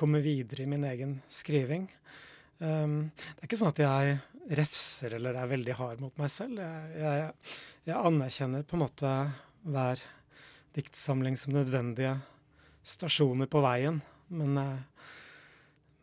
komme 0.00 0.22
videre 0.24 0.64
i 0.64 0.70
min 0.70 0.86
egen 0.88 1.18
skriving. 1.32 1.86
Um, 2.60 3.10
det 3.16 3.42
er 3.42 3.48
ikke 3.48 3.58
sånn 3.60 3.74
at 3.74 3.82
jeg 3.82 4.16
refser 4.56 5.16
eller 5.16 5.36
er 5.36 5.50
veldig 5.50 5.76
hard 5.78 6.00
mot 6.04 6.16
meg 6.20 6.32
selv. 6.32 6.60
Jeg, 6.60 6.96
jeg, 7.00 7.28
jeg 7.88 8.08
anerkjenner 8.10 8.64
på 8.66 8.76
en 8.76 8.84
måte 8.84 9.12
hver 9.68 10.02
diktsamling 10.76 11.36
som 11.40 11.54
nødvendige 11.54 12.16
stasjoner 12.86 13.50
på 13.50 13.62
veien. 13.64 14.00
Men, 14.32 14.56
uh, 14.56 15.06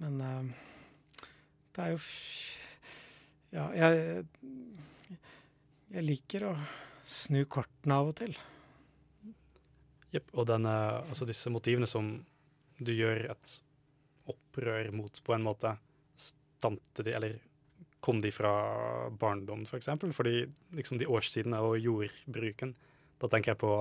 men 0.03 0.21
uh, 0.21 1.27
det 1.75 1.85
er 1.85 1.93
jo 1.95 2.01
Ja, 3.47 3.69
jeg, 3.71 4.25
jeg 5.93 6.03
liker 6.03 6.49
å 6.49 6.55
snu 7.07 7.45
kortene 7.47 7.95
av 7.95 8.09
og 8.11 8.17
til. 8.19 8.33
Jepp. 10.11 10.33
Og 10.35 10.49
denne, 10.49 10.73
altså 11.07 11.25
disse 11.27 11.51
motivene 11.51 11.87
som 11.89 12.09
du 12.83 12.91
gjør 12.91 13.23
et 13.31 13.53
opprør 14.57 14.91
mot, 14.91 15.23
på 15.23 15.33
en 15.35 15.45
måte, 15.45 15.75
stamte 16.17 17.03
de, 17.05 17.13
eller 17.13 17.37
kom 17.99 18.21
de 18.21 18.31
fra 18.31 19.09
barndom, 19.09 19.61
f.eks.? 19.61 19.69
For 19.69 19.77
eksempel? 19.77 20.13
Fordi 20.13 20.45
liksom 20.77 20.97
de 20.97 21.07
årstidene 21.07 21.61
og 21.61 21.77
jordbruken, 21.79 22.75
da 23.21 23.29
tenker 23.29 23.53
jeg 23.53 23.61
på 23.61 23.71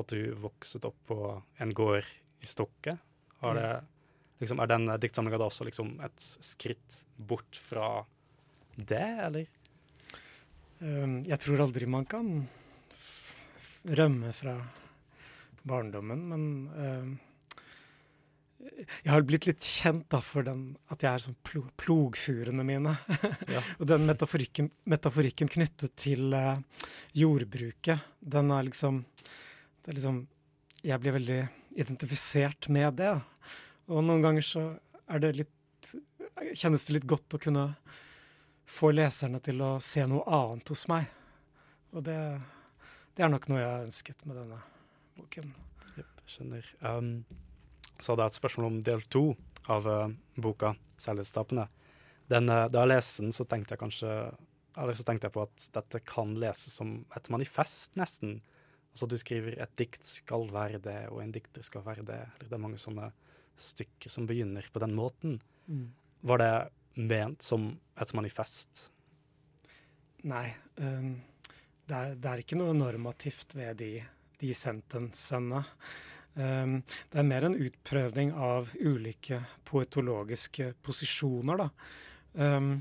at 0.00 0.10
du 0.10 0.34
vokset 0.40 0.84
opp 0.84 0.96
på 1.06 1.18
en 1.62 1.74
gård 1.74 2.04
i 2.42 2.48
Stokke. 2.48 2.96
Har 3.40 3.54
det, 3.58 3.72
liksom, 4.42 4.60
er 4.60 4.70
den 4.72 4.88
diktsamlinga 5.00 5.38
da 5.38 5.48
også 5.48 5.66
liksom 5.68 5.96
et 6.04 6.20
skritt 6.20 7.04
bort 7.16 7.60
fra 7.60 8.04
det, 8.74 9.04
eller? 9.28 9.46
Um, 10.80 11.22
jeg 11.24 11.38
tror 11.40 11.62
aldri 11.64 11.86
man 11.88 12.08
kan 12.08 12.32
rømme 13.84 14.32
fra 14.34 14.56
barndommen, 15.64 16.24
men 16.32 16.42
um, 16.74 17.14
jeg 18.64 19.10
har 19.12 19.24
blitt 19.26 19.46
litt 19.48 19.64
kjent 19.64 20.06
da 20.12 20.20
for 20.24 20.46
den, 20.46 20.74
at 20.92 21.04
jeg 21.04 21.10
er 21.10 21.24
sånn 21.24 21.36
pl 21.46 21.64
plogfurene 21.80 22.64
mine. 22.66 22.96
Ja. 23.54 23.60
og 23.78 23.88
den 23.90 24.06
metaforikken, 24.08 24.70
metaforikken 24.88 25.50
knyttet 25.52 25.94
til 26.00 26.32
uh, 26.34 26.56
jordbruket, 27.16 28.06
den 28.20 28.50
er 28.54 28.64
liksom, 28.70 29.04
det 29.82 29.92
er 29.92 30.00
liksom 30.00 30.24
Jeg 30.84 31.00
blir 31.00 31.14
veldig 31.16 31.38
identifisert 31.80 32.68
med 32.68 32.98
det. 33.00 33.14
Og 33.88 34.04
noen 34.04 34.20
ganger 34.20 34.44
så 34.44 34.64
er 35.08 35.22
det 35.22 35.30
litt 35.38 35.94
kjennes 36.54 36.84
det 36.86 36.98
litt 36.98 37.06
godt 37.08 37.36
å 37.36 37.40
kunne 37.40 37.64
få 38.68 38.90
leserne 38.94 39.40
til 39.44 39.62
å 39.64 39.76
se 39.82 40.04
noe 40.08 40.24
annet 40.28 40.72
hos 40.72 40.86
meg. 40.90 41.08
Og 41.94 42.04
det, 42.04 42.18
det 43.16 43.24
er 43.24 43.32
nok 43.32 43.48
noe 43.50 43.60
jeg 43.60 43.70
har 43.70 43.86
ønsket 43.86 44.24
med 44.28 44.40
denne 44.40 44.60
boken. 45.18 45.52
Yep, 45.94 46.22
skjønner. 46.34 46.70
Um, 46.84 47.10
så 48.04 48.12
hadde 48.12 48.26
jeg 48.26 48.34
et 48.34 48.40
spørsmål 48.42 48.66
om 48.68 48.80
del 48.84 49.04
to 49.08 49.24
av 49.72 49.88
uh, 49.88 50.12
boka 50.36 50.74
'Kjærlighetstapene'. 51.00 51.68
Den, 52.28 52.50
uh, 52.52 52.66
da 52.68 52.84
jeg 52.84 52.92
leste 52.92 53.24
den, 53.24 53.32
så 53.32 53.46
tenkte 53.48 53.74
jeg 53.74 53.84
kanskje 53.84 54.10
eller 54.74 54.96
så 54.98 55.04
tenkte 55.06 55.28
jeg 55.28 55.34
på 55.36 55.44
at 55.44 55.66
dette 55.76 56.00
kan 56.08 56.34
leses 56.40 56.74
som 56.80 56.96
et 57.14 57.28
manifest, 57.30 57.92
nesten. 57.98 58.40
Altså 58.94 59.06
du 59.10 59.16
skriver 59.18 59.58
'et 59.58 59.76
dikt 59.76 60.04
skal 60.04 60.50
være 60.50 60.80
det', 60.82 61.10
og 61.10 61.22
'en 61.22 61.32
dikter 61.32 61.62
skal 61.62 61.82
være 61.82 62.02
det'. 62.02 62.30
Eller 62.34 62.48
det 62.48 62.52
er 62.52 62.66
mange 62.66 62.78
sånne 62.78 63.12
stykker 63.56 64.10
som 64.10 64.26
begynner 64.26 64.66
på 64.72 64.80
den 64.80 64.94
måten. 64.94 65.40
Mm. 65.68 65.94
Var 66.22 66.38
det 66.38 66.70
ment 66.96 67.42
som 67.42 67.78
et 68.00 68.14
manifest? 68.14 68.90
Nei. 70.24 70.54
Um, 70.76 71.22
det, 71.86 71.94
er, 71.94 72.14
det, 72.14 72.30
er, 72.30 72.38
ikke 72.38 72.56
noe 72.56 72.74
normativt 72.74 73.54
ved 73.54 73.76
de, 73.76 74.02
de 74.40 74.54
sentensene. 74.54 75.64
Um, 76.34 76.80
det 77.12 77.20
er 77.20 77.28
mer 77.28 77.46
en 77.46 77.56
utprøvning 77.62 78.32
av 78.34 78.72
ulike 78.80 79.38
poetologiske 79.68 80.72
posisjoner, 80.82 81.62
da. 81.62 81.68
Um, 82.34 82.72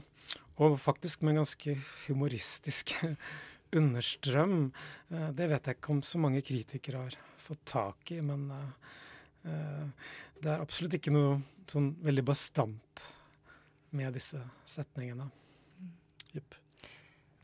og 0.61 0.79
faktisk 0.81 1.21
med 1.21 1.35
en 1.35 1.43
ganske 1.43 1.75
humoristisk 2.07 2.95
understrøm. 3.79 4.71
Uh, 5.13 5.29
det 5.37 5.49
vet 5.51 5.69
jeg 5.69 5.77
ikke 5.77 5.93
om 5.93 6.01
så 6.05 6.21
mange 6.21 6.41
kritikere 6.45 7.05
har 7.05 7.17
fått 7.43 7.61
tak 7.69 8.13
i, 8.15 8.21
men 8.25 8.47
uh, 8.49 8.97
uh, 9.45 10.09
det 10.41 10.49
er 10.49 10.63
absolutt 10.63 10.97
ikke 10.97 11.13
noe 11.13 11.37
sånn 11.69 11.93
veldig 12.03 12.25
bastant 12.25 13.05
med 13.93 14.17
disse 14.17 14.41
setningene. 14.65 15.29
Yep. 16.33 16.57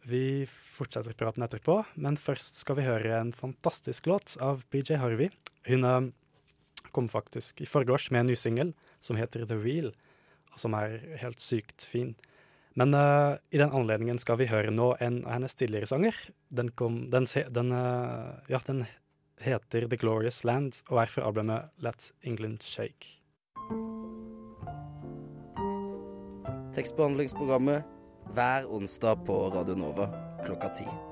Vi 0.09 0.23
fortsetter 0.49 1.13
praten 1.13 1.45
etterpå, 1.45 1.83
men 2.01 2.17
først 2.17 2.63
skal 2.63 2.79
vi 2.79 2.87
høre 2.87 3.13
en 3.19 3.31
fantastisk 3.35 4.09
låt 4.09 4.33
av 4.41 4.63
BJ 4.73 4.97
Harvey. 4.97 5.29
Hun 5.67 5.83
uh, 5.83 5.99
kom 6.91 7.09
faktisk 7.11 7.61
i 7.61 7.67
forgårs 7.69 8.09
med 8.11 8.23
en 8.23 8.31
ny 8.31 8.37
singel 8.39 8.73
som 8.99 9.19
heter 9.19 9.45
The 9.45 9.57
Real, 9.59 9.91
som 10.55 10.75
er 10.77 10.99
helt 11.21 11.43
sykt 11.43 11.85
fin. 11.87 12.15
Men 12.79 12.93
uh, 12.93 13.35
i 13.51 13.59
den 13.59 13.73
anledningen 13.75 14.19
skal 14.21 14.39
vi 14.39 14.49
høre 14.49 14.71
nå 14.71 14.93
en 15.03 15.23
av 15.25 15.35
hennes 15.37 15.55
tidligere 15.57 15.89
sanger. 15.89 16.15
Den, 16.47 16.71
kom, 16.71 17.09
den, 17.11 17.27
den, 17.51 17.73
uh, 17.75 18.39
ja, 18.51 18.61
den 18.67 18.85
heter 19.43 19.87
The 19.87 19.99
Glorious 19.99 20.43
Land 20.43 20.81
og 20.89 21.03
er 21.03 21.11
fra 21.11 21.27
albumet 21.27 21.69
Let 21.83 22.11
England 22.23 22.63
Shake. 22.63 23.17
Tekstbehandlingsprogrammet 26.75 27.83
hver 28.33 28.67
onsdag 28.69 29.25
på 29.25 29.49
Radio 29.55 29.75
Nova 29.75 30.11
klokka 30.45 30.69
ti. 30.69 31.08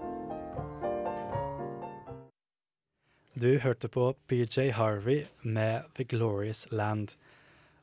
Du 3.37 3.59
hørte 3.61 3.85
på 3.85 4.15
PJ 4.25 4.71
Harvey 4.73 5.25
med 5.41 5.83
The 5.93 6.03
Glorious 6.09 6.71
Land. 6.71 7.11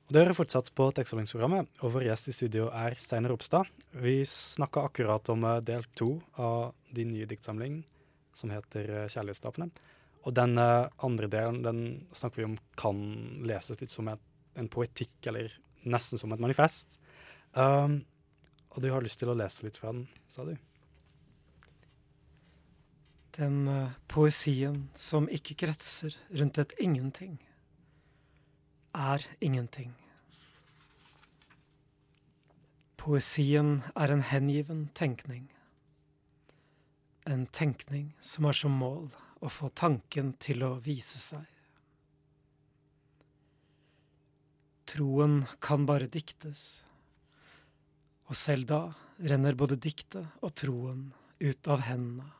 Og 0.07 0.13
Det 0.13 0.25
hører 0.25 0.35
fortsatt 0.35 0.71
på 0.75 0.89
tekstbehandlingsprogrammet, 0.97 1.69
og 1.79 1.93
vår 1.95 2.09
gjest 2.09 2.31
i 2.33 2.35
studio 2.35 2.65
er 2.75 2.97
Steinar 2.99 3.31
Ropstad. 3.31 3.71
Vi 4.03 4.17
snakka 4.27 4.83
akkurat 4.89 5.31
om 5.31 5.47
eh, 5.47 5.61
del 5.63 5.87
to 5.95 6.09
av 6.43 6.75
din 6.91 7.13
nye 7.15 7.29
diktsamling 7.31 7.85
som 8.35 8.51
heter 8.51 8.91
eh, 8.91 9.07
Kjærlighetstapene. 9.07 9.71
Og 10.27 10.35
den 10.35 10.59
uh, 10.59 10.91
andre 11.07 11.31
delen 11.31 11.63
den 11.63 11.81
snakker 12.11 12.43
vi 12.43 12.49
om 12.49 12.59
kan 12.81 13.07
leses 13.47 13.79
litt 13.79 13.95
som 13.95 14.11
en 14.11 14.75
poetikk, 14.75 15.15
eller 15.31 15.55
nesten 15.87 16.19
som 16.19 16.35
et 16.35 16.43
manifest. 16.43 16.99
Um, 17.53 18.01
og 18.75 18.83
du 18.83 18.91
har 18.91 19.07
lyst 19.07 19.23
til 19.23 19.31
å 19.31 19.39
lese 19.39 19.69
litt 19.69 19.79
fra 19.79 19.95
den, 19.95 20.09
sa 20.27 20.49
du? 20.49 20.57
Den 23.35 23.67
uh, 23.67 23.91
poesien 24.07 24.89
som 24.95 25.27
ikke 25.27 25.57
kretser 25.65 26.15
rundt 26.39 26.61
et 26.63 26.75
ingenting, 26.79 27.41
er 28.95 29.25
ingenting. 29.43 29.91
Poesien 32.97 33.83
er 33.99 34.15
en 34.15 34.23
hengiven 34.23 34.87
tenkning. 34.95 35.49
En 37.27 37.47
tenkning 37.47 38.13
som 38.21 38.47
har 38.47 38.55
som 38.55 38.79
mål 38.79 39.11
å 39.45 39.51
få 39.51 39.73
tanken 39.75 40.33
til 40.39 40.63
å 40.63 40.77
vise 40.85 41.19
seg. 41.19 41.43
Troen 44.95 45.43
kan 45.65 45.89
bare 45.91 46.07
diktes, 46.07 46.85
og 48.31 48.39
selv 48.39 48.71
da 48.71 48.81
renner 49.19 49.59
både 49.59 49.81
diktet 49.81 50.39
og 50.45 50.55
troen 50.55 51.09
ut 51.43 51.69
av 51.69 51.83
hendene, 51.89 52.31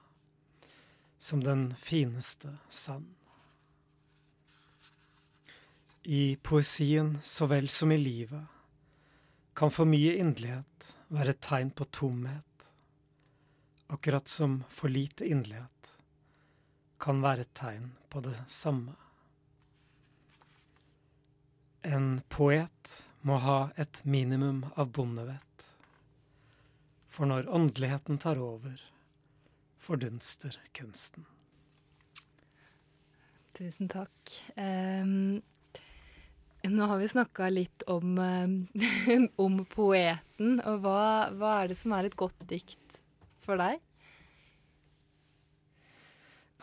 som 1.19 1.45
den 1.45 1.75
fineste 1.77 2.57
sand. 2.69 3.15
I 6.03 6.37
poesien 6.37 7.19
så 7.23 7.47
vel 7.47 7.69
som 7.69 7.93
i 7.93 7.99
livet 7.99 8.45
kan 9.57 9.71
for 9.73 9.89
mye 9.89 10.19
inderlighet 10.21 10.91
være 11.15 11.33
et 11.33 11.41
tegn 11.45 11.71
på 11.71 11.87
tomhet, 11.95 12.69
akkurat 13.87 14.29
som 14.29 14.59
for 14.69 14.93
lite 14.93 15.25
inderlighet 15.25 15.95
kan 17.01 17.23
være 17.25 17.47
et 17.47 17.55
tegn 17.57 17.89
på 18.13 18.21
det 18.25 18.37
samme. 18.49 18.95
En 21.85 22.21
poet 22.29 22.93
må 23.25 23.37
ha 23.45 23.59
et 23.77 24.01
minimum 24.05 24.63
av 24.77 24.93
bondevett. 24.93 25.69
For 27.09 27.29
når 27.29 27.49
åndeligheten 27.49 28.19
tar 28.19 28.41
over, 28.41 28.81
fordunster 29.85 30.57
kunsten. 30.73 31.27
Tusen 33.55 33.89
takk. 33.93 34.33
Um, 34.57 35.43
nå 36.65 36.87
har 36.91 36.99
vi 36.99 37.09
snakka 37.09 37.49
litt 37.53 37.85
om, 37.93 38.19
um, 38.19 38.55
om 39.45 39.61
poeten. 39.71 40.57
Og 40.65 40.81
hva, 40.83 41.03
hva 41.37 41.57
er 41.61 41.71
det 41.71 41.79
som 41.79 41.95
er 41.95 42.09
et 42.09 42.17
godt 42.19 42.47
dikt 42.51 43.03
for 43.45 43.61
deg? 43.61 43.79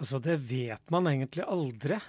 Altså, 0.02 0.20
det 0.20 0.40
vet 0.50 0.92
man 0.92 1.08
egentlig 1.12 1.46
aldri. 1.46 2.02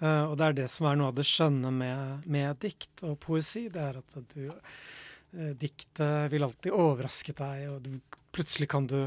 Uh, 0.00 0.30
og 0.30 0.36
det 0.38 0.46
er 0.46 0.56
det 0.60 0.68
som 0.72 0.86
er 0.90 1.00
noe 1.00 1.10
av 1.10 1.16
det 1.18 1.26
skjønne 1.28 1.72
med, 1.74 2.28
med 2.30 2.60
dikt 2.62 3.02
og 3.08 3.16
poesi. 3.24 3.66
Det 3.72 3.82
er 3.82 3.98
at 4.02 4.18
du 4.34 4.46
uh, 4.50 5.52
Diktet 5.58 6.30
vil 6.32 6.42
alltid 6.42 6.74
overraske 6.74 7.34
deg, 7.38 7.66
og 7.70 7.82
du, 7.84 8.22
plutselig 8.34 8.66
kan 8.70 8.86
du 8.90 9.04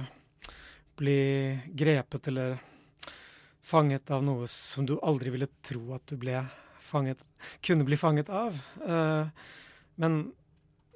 bli 0.99 1.17
grepet 1.73 2.29
eller 2.31 2.57
fanget 3.63 4.11
av 4.11 4.23
noe 4.23 4.47
som 4.51 4.85
du 4.85 4.97
aldri 4.99 5.31
ville 5.33 5.47
tro 5.63 5.93
at 5.95 6.05
du 6.11 6.17
ble 6.19 6.41
fanget, 6.83 7.21
kunne 7.63 7.87
bli 7.87 7.97
fanget 7.97 8.29
av. 8.29 8.57
Uh, 8.83 9.29
men 9.95 10.25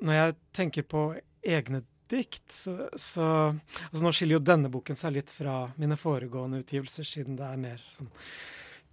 når 0.03 0.19
jeg 0.19 0.35
tenker 0.57 0.85
på 0.87 1.03
egne 1.47 1.83
dikt. 2.07 2.51
Så, 2.51 2.89
så 2.95 3.23
altså 3.91 4.03
Nå 4.03 4.13
skiller 4.15 4.37
jo 4.37 4.43
denne 4.43 4.71
boken 4.71 4.99
seg 4.99 5.17
litt 5.17 5.33
fra 5.33 5.65
mine 5.79 5.97
foregående 5.99 6.61
utgivelser, 6.63 7.07
siden 7.07 7.37
det 7.39 7.47
er 7.47 7.61
mer 7.61 7.83
sånn 7.95 8.11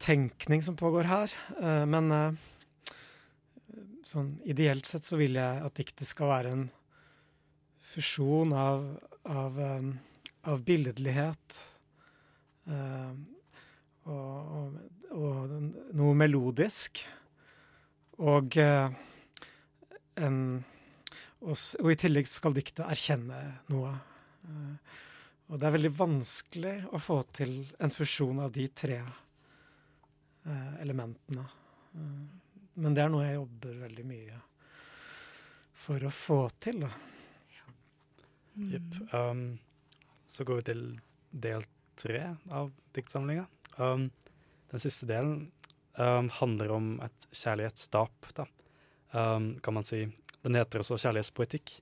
tenkning 0.03 0.65
som 0.67 0.77
pågår 0.79 1.09
her. 1.09 1.35
Uh, 1.61 1.85
men 1.89 2.11
uh, 2.13 3.79
sånn 4.07 4.35
ideelt 4.45 4.89
sett 4.89 5.07
så 5.07 5.19
vil 5.21 5.39
jeg 5.39 5.63
at 5.65 5.79
diktet 5.79 6.09
skal 6.09 6.33
være 6.33 6.57
en 6.57 6.67
fusjon 7.85 8.53
av, 8.57 8.89
av, 9.29 9.59
um, 9.61 9.95
av 10.51 10.63
billedlighet 10.65 11.59
uh, 12.69 13.13
og, 14.05 14.53
og, 14.59 14.79
og, 15.17 15.57
noe 15.97 16.15
melodisk. 16.19 17.01
Og 18.25 18.57
en 18.61 20.39
og, 21.45 21.57
og, 21.81 21.91
i 21.93 21.97
tillegg 22.01 22.29
skal 22.29 22.55
diktet 22.57 22.87
erkjenne 22.87 23.41
noe. 23.73 23.93
Uh, 24.45 25.01
og 25.53 25.61
det 25.61 25.69
er 25.69 25.75
veldig 25.77 25.93
vanskelig 25.97 26.75
å 26.97 27.01
få 27.03 27.19
til 27.37 27.59
en 27.85 27.93
fusjon 27.93 28.41
av 28.41 28.53
de 28.55 28.65
tre 28.73 29.01
uh, 29.05 30.73
elementene. 30.81 31.45
Uh, 31.93 32.23
men 32.81 32.97
det 32.97 33.05
er 33.05 33.13
noe 33.13 33.27
jeg 33.27 33.37
jobber 33.37 33.83
veldig 33.85 34.07
mye 34.09 34.41
for 35.85 36.07
å 36.09 36.15
få 36.15 36.41
til, 36.65 36.87
da. 36.87 36.91
Mm. 38.55 38.69
Yep. 38.71 38.99
Um, 39.13 39.45
så 40.35 40.45
går 40.47 40.61
vi 40.61 40.67
til 40.71 40.85
del 41.31 41.65
tre 42.01 42.23
av 42.51 42.73
diktsamlinga. 42.97 43.47
Um, 43.79 44.09
den 44.73 44.83
siste 44.83 45.07
delen 45.07 45.53
um, 45.99 46.31
handler 46.41 46.75
om 46.75 46.89
et 47.05 47.27
kjærlighetsstap, 47.31 48.31
da, 48.35 48.47
um, 49.15 49.53
kan 49.63 49.79
man 49.79 49.87
si. 49.87 50.05
Den 50.45 50.59
heter 50.59 50.83
også 50.83 50.99
Kjærlighetspoetikk. 51.01 51.79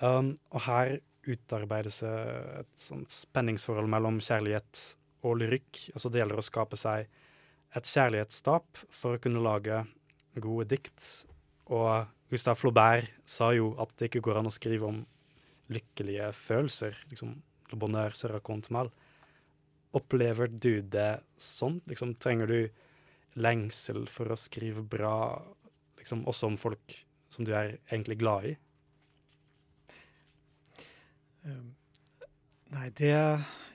Um, 0.00 0.34
og 0.52 0.64
her 0.68 0.98
utarbeides 1.28 2.00
et 2.04 2.70
sånt 2.80 3.12
spenningsforhold 3.12 3.88
mellom 3.92 4.20
kjærlighet 4.24 4.84
og 5.26 5.40
lyrikk. 5.40 5.90
Altså 5.94 6.12
det 6.12 6.22
gjelder 6.22 6.40
å 6.40 6.44
skape 6.44 6.78
seg 6.80 7.10
et 7.76 7.90
kjærlighetsstap 7.90 8.84
for 8.88 9.16
å 9.16 9.22
kunne 9.22 9.42
lage 9.44 9.82
gode 10.40 10.68
dikt. 10.72 11.04
Og 11.70 12.08
Gustav 12.32 12.56
Flaubert 12.58 13.10
sa 13.28 13.50
jo 13.54 13.74
at 13.82 13.92
det 13.98 14.08
ikke 14.10 14.24
går 14.28 14.40
an 14.40 14.48
å 14.48 14.54
skrive 14.54 14.88
om 14.88 15.02
lykkelige 15.70 16.32
følelser. 16.34 16.96
liksom 17.10 17.36
Le 17.70 17.78
bonheur 17.78 18.16
se 18.18 18.28
raconte 18.30 18.72
mal. 18.74 18.90
Opplever 19.96 20.50
du 20.50 20.82
det 20.82 21.20
sånn? 21.40 21.80
Liksom, 21.90 22.14
trenger 22.22 22.50
du 22.50 22.60
lengsel 23.38 24.06
for 24.10 24.30
å 24.30 24.38
skrive 24.38 24.82
bra, 24.82 25.38
liksom, 25.98 26.24
også 26.30 26.50
om 26.50 26.58
folk 26.58 26.96
som 27.30 27.46
du 27.46 27.52
er 27.54 27.76
egentlig 27.90 28.18
glad 28.20 28.50
i? 28.50 28.56
Um, 31.46 31.70
nei, 32.74 32.90
det 32.98 33.14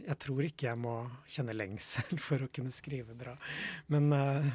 Jeg 0.05 0.17
tror 0.21 0.43
ikke 0.45 0.67
jeg 0.67 0.77
må 0.77 0.93
kjenne 1.33 1.55
lengsel 1.55 2.19
for 2.27 2.45
å 2.45 2.51
kunne 2.53 2.73
skrive 2.75 3.15
bra. 3.17 3.33
Men 3.91 4.11
uh, 4.13 4.51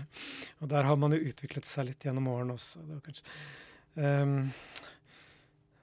Og 0.60 0.70
der 0.70 0.86
har 0.86 1.00
man 1.00 1.16
jo 1.16 1.24
utviklet 1.32 1.66
seg 1.68 1.90
litt 1.90 2.06
gjennom 2.06 2.30
årene 2.30 2.54
også. 2.54 2.84
Det 2.86 2.96
var 2.96 3.04
kanskje, 3.08 3.36
um, 3.96 4.36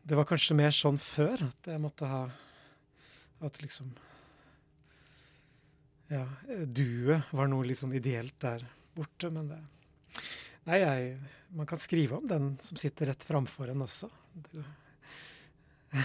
det 0.08 0.20
var 0.22 0.30
kanskje 0.30 0.56
mer 0.62 0.76
sånn 0.76 1.02
før 1.02 1.50
at 1.50 1.74
jeg 1.74 1.84
måtte 1.84 2.08
ha 2.08 2.22
At 3.40 3.62
liksom 3.62 3.94
Ja, 6.08 6.26
duet 6.66 7.34
var 7.36 7.50
noe 7.52 7.66
litt 7.68 7.80
sånn 7.80 7.96
ideelt 7.98 8.38
der 8.42 8.64
borte, 8.96 9.30
men 9.34 9.52
det 9.52 9.60
Nei, 10.68 10.82
jeg, 10.82 11.12
man 11.56 11.68
kan 11.68 11.80
skrive 11.80 12.18
om 12.18 12.26
den 12.28 12.48
som 12.60 12.76
sitter 12.80 13.08
rett 13.08 13.24
framfor 13.24 13.70
en 13.72 13.86
også. 13.86 14.10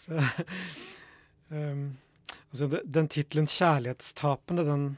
Så 0.00 0.16
um, 1.48 1.82
altså 2.48 2.68
Den 2.84 3.10
tittelen 3.12 3.46
'Kjærlighetstapende', 3.46 4.64
den 4.64 4.96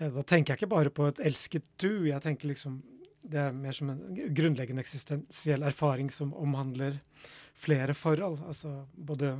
Da 0.00 0.22
tenker 0.22 0.52
jeg 0.52 0.58
ikke 0.58 0.74
bare 0.74 0.90
på 0.90 1.06
et 1.06 1.20
elsket 1.22 1.62
du. 1.78 2.08
Jeg 2.08 2.22
tenker 2.24 2.50
liksom 2.50 2.80
Det 3.22 3.38
er 3.38 3.52
mer 3.54 3.72
som 3.76 3.90
en 3.92 4.34
grunnleggende 4.34 4.82
eksistensiell 4.82 5.62
erfaring 5.62 6.10
som 6.10 6.34
omhandler 6.34 6.98
flere 7.54 7.94
forhold. 7.94 8.40
Altså 8.48 8.86
både 8.96 9.36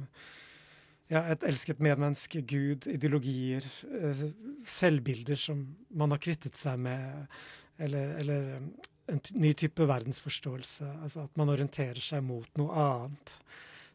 ja, 1.10 1.24
et 1.32 1.44
elsket 1.46 1.80
medmenneske, 1.82 2.42
Gud, 2.46 2.86
ideologier, 2.90 3.66
uh, 3.90 4.28
selvbilder 4.68 5.38
som 5.38 5.64
man 5.90 6.14
har 6.14 6.22
kvittet 6.22 6.58
seg 6.58 6.78
med, 6.84 7.26
eller, 7.82 8.14
eller 8.20 8.46
en 9.10 9.20
ny 9.42 9.52
type 9.58 9.86
verdensforståelse. 9.90 10.88
Altså 11.02 11.26
at 11.26 11.40
man 11.40 11.50
orienterer 11.52 12.00
seg 12.04 12.22
mot 12.26 12.48
noe 12.60 12.84
annet. 12.84 13.34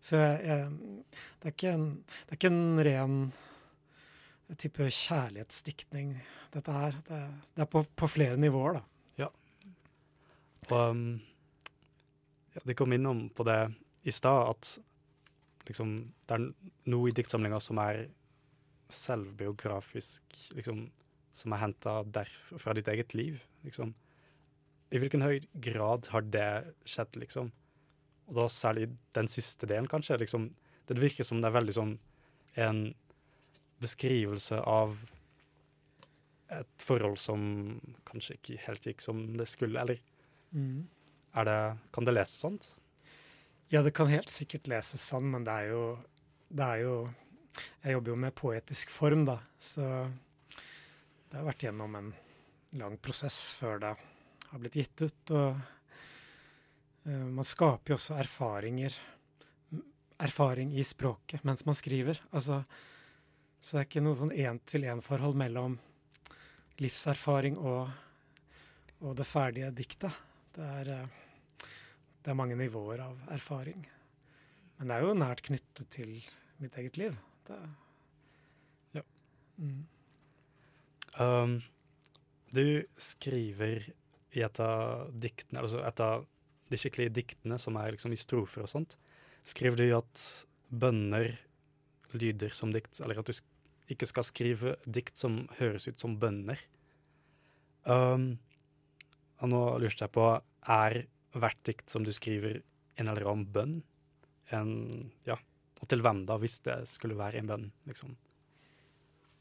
Så 0.03 0.19
jeg, 0.19 0.41
jeg, 0.45 0.65
det, 1.41 1.53
er 1.53 1.71
en, 1.71 1.85
det, 2.05 2.33
er 2.33 2.37
ikke 2.37 2.51
en, 2.51 2.81
ren 2.85 3.15
type 4.61 4.89
kjærlighetsdiktning, 4.99 6.11
dette 6.53 6.75
her. 6.75 6.99
Det, 7.07 7.21
det 7.55 7.63
er 7.65 7.71
på, 7.71 7.81
på, 7.97 8.09
flere 8.11 8.37
nivåer, 8.37 8.77
da. 8.77 8.83
Ja. 9.23 9.31
Og 10.69 10.91
um, 10.91 11.07
ja, 12.53 12.61
det 12.69 12.77
kom 12.77 12.93
innom 12.93 13.25
på 13.33 13.47
det 13.47 13.59
i 14.05 14.13
stad, 14.13 14.51
at 14.53 14.75
liksom, 15.69 15.95
det 16.27 16.37
er 16.37 16.47
noe 16.91 17.09
i 17.09 17.15
diktsamlinga 17.15 17.59
som 17.63 17.79
er 17.81 18.05
selvbiografisk, 18.93 20.23
liksom, 20.57 20.85
som 21.35 21.53
er 21.55 21.63
henta 21.63 21.99
fra 22.61 22.75
ditt 22.77 22.89
eget 22.91 23.15
liv. 23.17 23.41
Liksom. 23.65 23.93
I 24.93 25.01
hvilken 25.01 25.25
høy 25.25 25.39
grad 25.63 26.09
har 26.13 26.27
det 26.29 26.49
skjedd, 26.87 27.17
liksom? 27.19 27.51
Og 28.29 28.37
da 28.39 28.45
særlig 28.49 28.89
den 29.17 29.29
siste 29.29 29.67
delen, 29.69 29.89
kanskje. 29.89 30.19
Liksom, 30.21 30.49
det 30.89 31.01
virker 31.01 31.27
som 31.27 31.41
det 31.41 31.49
er 31.49 31.57
veldig 31.57 31.75
sånn 31.75 31.97
en 32.61 32.85
beskrivelse 33.83 34.61
av 34.61 35.01
et 36.55 36.85
forhold 36.85 37.17
som 37.19 37.41
kanskje 38.07 38.37
ikke 38.37 38.61
helt 38.67 38.85
gikk 38.87 39.03
som 39.03 39.21
det 39.37 39.47
skulle, 39.49 39.81
eller 39.81 39.99
mm. 40.55 40.85
er 41.41 41.47
det, 41.49 41.59
kan 41.95 42.07
det 42.07 42.13
leses 42.15 42.43
sånn? 42.45 42.59
Ja, 43.73 43.81
det 43.81 43.95
kan 43.97 44.11
helt 44.11 44.29
sikkert 44.29 44.67
leses 44.69 45.01
sånn, 45.01 45.25
men 45.33 45.45
det 45.47 45.53
er 45.53 45.71
jo, 45.73 45.85
det 46.53 46.65
er 46.65 46.83
jo 46.83 46.97
Jeg 47.85 47.95
jobber 47.95 48.11
jo 48.11 48.15
med 48.19 48.35
poetisk 48.35 48.89
form, 48.91 49.23
da, 49.25 49.37
så 49.63 49.85
det 51.29 51.37
har 51.37 51.45
vært 51.47 51.63
gjennom 51.63 51.95
en 51.95 52.09
lang 52.75 52.97
prosess 52.99 53.53
før 53.55 53.79
det 53.79 53.93
har 54.49 54.61
blitt 54.61 54.75
gitt 54.75 55.01
ut. 55.05 55.31
Og 55.31 55.57
uh, 57.07 57.25
man 57.31 57.47
skaper 57.47 57.93
jo 57.93 57.97
også 57.99 58.17
erfaringer 58.19 58.97
erfaring 60.17 60.71
i 60.77 60.83
språket 60.83 61.43
mens 61.43 61.65
man 61.65 61.75
skriver. 61.75 62.21
Altså, 62.31 62.61
så 63.61 63.75
det 63.75 63.81
er 63.81 63.89
ikke 63.89 64.05
noe 64.05 64.19
sånn 64.19 64.35
én-til-én-forhold 64.35 65.37
mellom 65.39 65.77
livserfaring 66.83 67.57
og, 67.59 67.89
og, 69.01 69.11
det 69.17 69.27
ferdige 69.27 69.71
diktet. 69.75 70.23
Det 70.55 70.71
er, 70.81 70.91
uh, 71.01 71.24
det 72.25 72.31
er 72.33 72.37
mange 72.37 72.57
nivåer 72.57 73.03
av 73.05 73.19
erfaring. 73.35 73.85
Men 74.79 74.89
det 74.89 74.95
er 74.95 75.05
jo 75.05 75.17
nært 75.17 75.43
knyttet 75.45 75.91
til 75.93 76.15
mitt 76.57 76.73
eget 76.81 76.97
liv. 76.97 77.13
Det, 77.45 77.59
ja. 78.97 79.03
Mm. 79.61 79.83
Um, 81.21 81.53
du 82.49 82.81
skriver 82.97 83.85
i 84.35 84.43
et 84.43 84.59
av 84.59 85.13
diktene, 85.13 85.61
altså 85.61 85.83
et 85.85 86.01
av 86.03 86.25
de 86.73 86.81
skikkelige 86.81 87.13
diktene 87.13 87.59
som 87.61 87.77
er 87.77 87.93
liksom 87.93 88.15
i 88.15 88.19
strofer 88.19 88.65
og 88.65 88.73
sånt, 88.73 88.97
skriver 89.45 89.79
du 89.79 89.87
at 89.95 90.23
bønner 90.73 91.35
lyder 92.15 92.55
som 92.57 92.73
dikt, 92.73 92.97
eller 93.05 93.21
at 93.21 93.29
du 93.29 93.93
ikke 93.93 94.09
skal 94.09 94.25
skrive 94.25 94.77
dikt 94.89 95.19
som 95.21 95.43
høres 95.59 95.85
ut 95.85 96.01
som 96.01 96.17
bønner. 96.17 96.57
Um, 97.85 98.39
og 99.43 99.51
nå 99.51 99.61
lurte 99.83 100.07
jeg 100.07 100.15
på, 100.15 100.31
er 100.73 101.03
hvert 101.41 101.61
dikt 101.67 101.91
som 101.91 102.05
du 102.05 102.11
skriver, 102.15 102.61
en 102.95 103.11
eller 103.11 103.27
annen 103.31 103.47
bønn? 103.51 103.79
En, 104.55 104.75
ja, 105.27 105.35
og 105.81 105.89
til 105.91 106.03
hvem 106.05 106.25
da, 106.29 106.37
hvis 106.41 106.59
det 106.65 106.81
skulle 106.89 107.17
være 107.19 107.41
en 107.41 107.49
bønn, 107.49 107.65
liksom? 107.89 108.13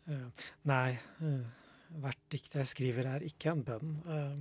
Uh, 0.09 0.47
nei. 0.71 0.97
Uh 1.21 1.45
hvert 2.03 2.21
dikt 2.33 2.57
jeg 2.59 2.67
skriver, 2.67 3.07
er 3.07 3.25
ikke 3.27 3.53
en 3.53 3.65
bønn. 3.67 3.91
Uh, 4.09 4.39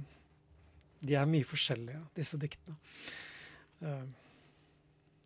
de 1.04 1.18
er 1.20 1.30
mye 1.30 1.46
forskjellige, 1.46 2.00
disse 2.16 2.40
diktene. 2.40 2.78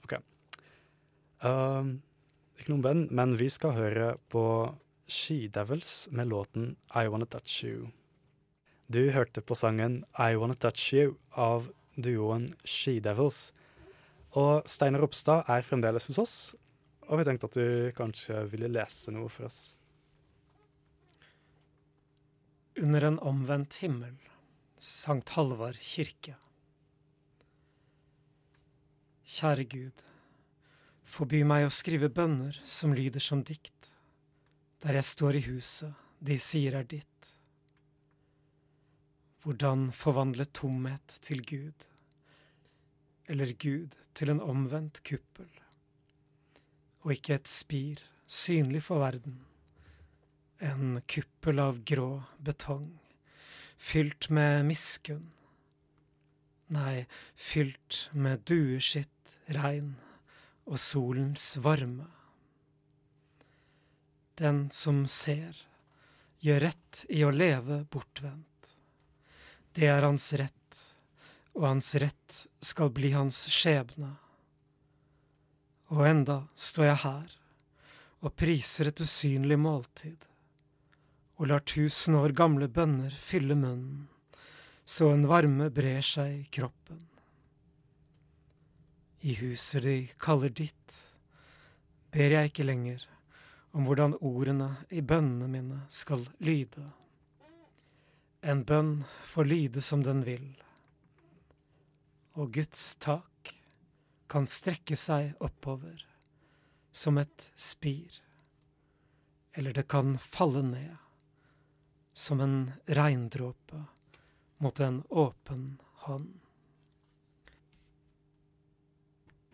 OK. 0.01 0.15
Ikke 2.57 2.71
noen 2.73 2.81
bønn, 2.81 3.03
men 3.13 3.35
vi 3.37 3.47
skal 3.53 3.75
høre 3.77 4.07
på 4.33 4.41
She 5.05 5.45
Devils 5.53 6.07
med 6.09 6.31
låten 6.33 6.71
I 6.89 7.05
Wanna 7.07 7.29
Touch 7.29 7.61
You. 7.67 7.91
Du 8.89 9.03
hørte 9.13 9.43
på 9.45 9.55
sangen 9.59 10.01
I 10.17 10.33
Wanna 10.39 10.57
Touch 10.57 10.89
You 10.97 11.13
av 11.37 11.69
duoen 11.97 12.47
She 12.63 12.99
Devils. 13.03 13.51
Og 14.37 14.67
Steinar 14.69 15.01
Ropstad 15.03 15.49
er 15.49 15.65
fremdeles 15.65 16.07
hos 16.09 16.21
oss, 16.21 16.37
og 17.07 17.19
vi 17.19 17.27
tenkte 17.27 17.49
at 17.49 17.57
du 17.57 17.91
kanskje 17.97 18.45
ville 18.51 18.69
lese 18.71 19.13
noe 19.15 19.31
for 19.31 19.49
oss 19.49 19.77
under 22.77 23.01
en 23.01 23.19
omvendt 23.19 23.79
himmel, 23.81 24.15
Sankt 24.77 25.33
Halvard 25.33 25.79
kirke. 25.81 26.35
Kjære 29.27 29.65
Gud, 29.71 30.03
forby 31.03 31.41
meg 31.47 31.65
å 31.65 31.73
skrive 31.73 32.11
bønner 32.13 32.59
som 32.69 32.93
lyder 32.95 33.23
som 33.23 33.41
dikt, 33.43 33.91
der 34.85 34.99
jeg 34.99 35.09
står 35.09 35.39
i 35.39 35.45
huset 35.49 36.05
de 36.21 36.37
sier 36.41 36.77
er 36.77 36.85
ditt. 36.85 37.16
Hvordan 39.47 39.87
forvandle 39.95 40.43
tomhet 40.51 41.19
til 41.23 41.39
Gud, 41.47 41.87
eller 43.31 43.53
Gud 43.55 43.95
til 44.11 44.33
en 44.33 44.43
omvendt 44.43 44.99
kuppel, 45.07 45.47
og 47.07 47.15
ikke 47.15 47.39
et 47.39 47.47
spir 47.47 48.03
synlig 48.27 48.83
for 48.83 48.99
verden 48.99 49.45
en 50.59 51.01
kuppel 51.05 51.59
av 51.59 51.83
grå 51.85 52.23
betong, 52.37 52.89
fylt 53.77 54.29
med 54.33 54.65
miskunn. 54.65 55.29
Nei, 56.73 57.05
fylt 57.35 58.07
med 58.13 58.43
dueskitt, 58.49 59.37
regn 59.53 59.93
og 60.67 60.79
solens 60.81 61.53
varme. 61.63 62.09
Den 64.37 64.67
som 64.75 65.05
ser, 65.09 65.55
gjør 66.43 66.67
rett 66.67 67.05
i 67.09 67.23
å 67.25 67.31
leve 67.31 67.83
bortvendt. 67.93 68.56
Det 69.77 69.85
er 69.85 70.01
hans 70.01 70.31
rett, 70.33 70.77
og 71.53 71.67
hans 71.67 71.91
rett 72.01 72.37
skal 72.65 72.89
bli 72.89 73.11
hans 73.13 73.43
skjebne. 73.53 74.09
Og 75.93 76.01
enda 76.01 76.39
står 76.57 76.87
jeg 76.87 77.01
her 77.03 77.35
og 78.25 78.33
priser 78.33 78.89
et 78.89 79.03
usynlig 79.05 79.59
måltid 79.61 80.25
og 81.37 81.51
lar 81.51 81.61
tusen 81.61 82.17
år 82.17 82.33
gamle 82.33 82.65
bønner 82.73 83.13
fylle 83.21 83.53
munnen, 83.53 84.07
så 84.81 85.11
en 85.13 85.29
varme 85.29 85.69
brer 85.69 86.01
seg 86.01 86.33
i 86.39 86.49
kroppen. 86.57 87.03
I 89.21 89.37
huset 89.43 89.85
de 89.85 89.97
kaller 90.17 90.49
ditt, 90.49 91.01
ber 92.09 92.33
jeg 92.33 92.49
ikke 92.49 92.65
lenger 92.65 93.05
om 93.77 93.85
hvordan 93.85 94.17
ordene 94.25 94.73
i 94.89 95.05
bønnene 95.05 95.53
mine 95.53 95.83
skal 95.93 96.25
lyde. 96.41 96.89
En 98.41 98.63
bønn 98.63 99.03
får 99.25 99.45
lyde 99.45 99.81
som 99.81 100.03
den 100.03 100.23
vil. 100.25 100.55
og 102.37 102.53
Guds 102.53 102.95
tak 103.01 103.55
kan 104.29 104.45
strekke 104.45 104.95
seg 104.95 105.33
oppover 105.41 106.03
som 106.93 107.17
et 107.17 107.47
spir, 107.57 108.13
eller 109.57 109.73
det 109.73 109.87
kan 109.89 110.19
falle 110.21 110.61
ned 110.61 110.93
som 112.13 112.41
en 112.41 112.71
regndråpe 112.85 113.81
mot 114.61 114.79
en 114.79 115.01
åpen 115.09 115.65
hånd. 116.05 116.29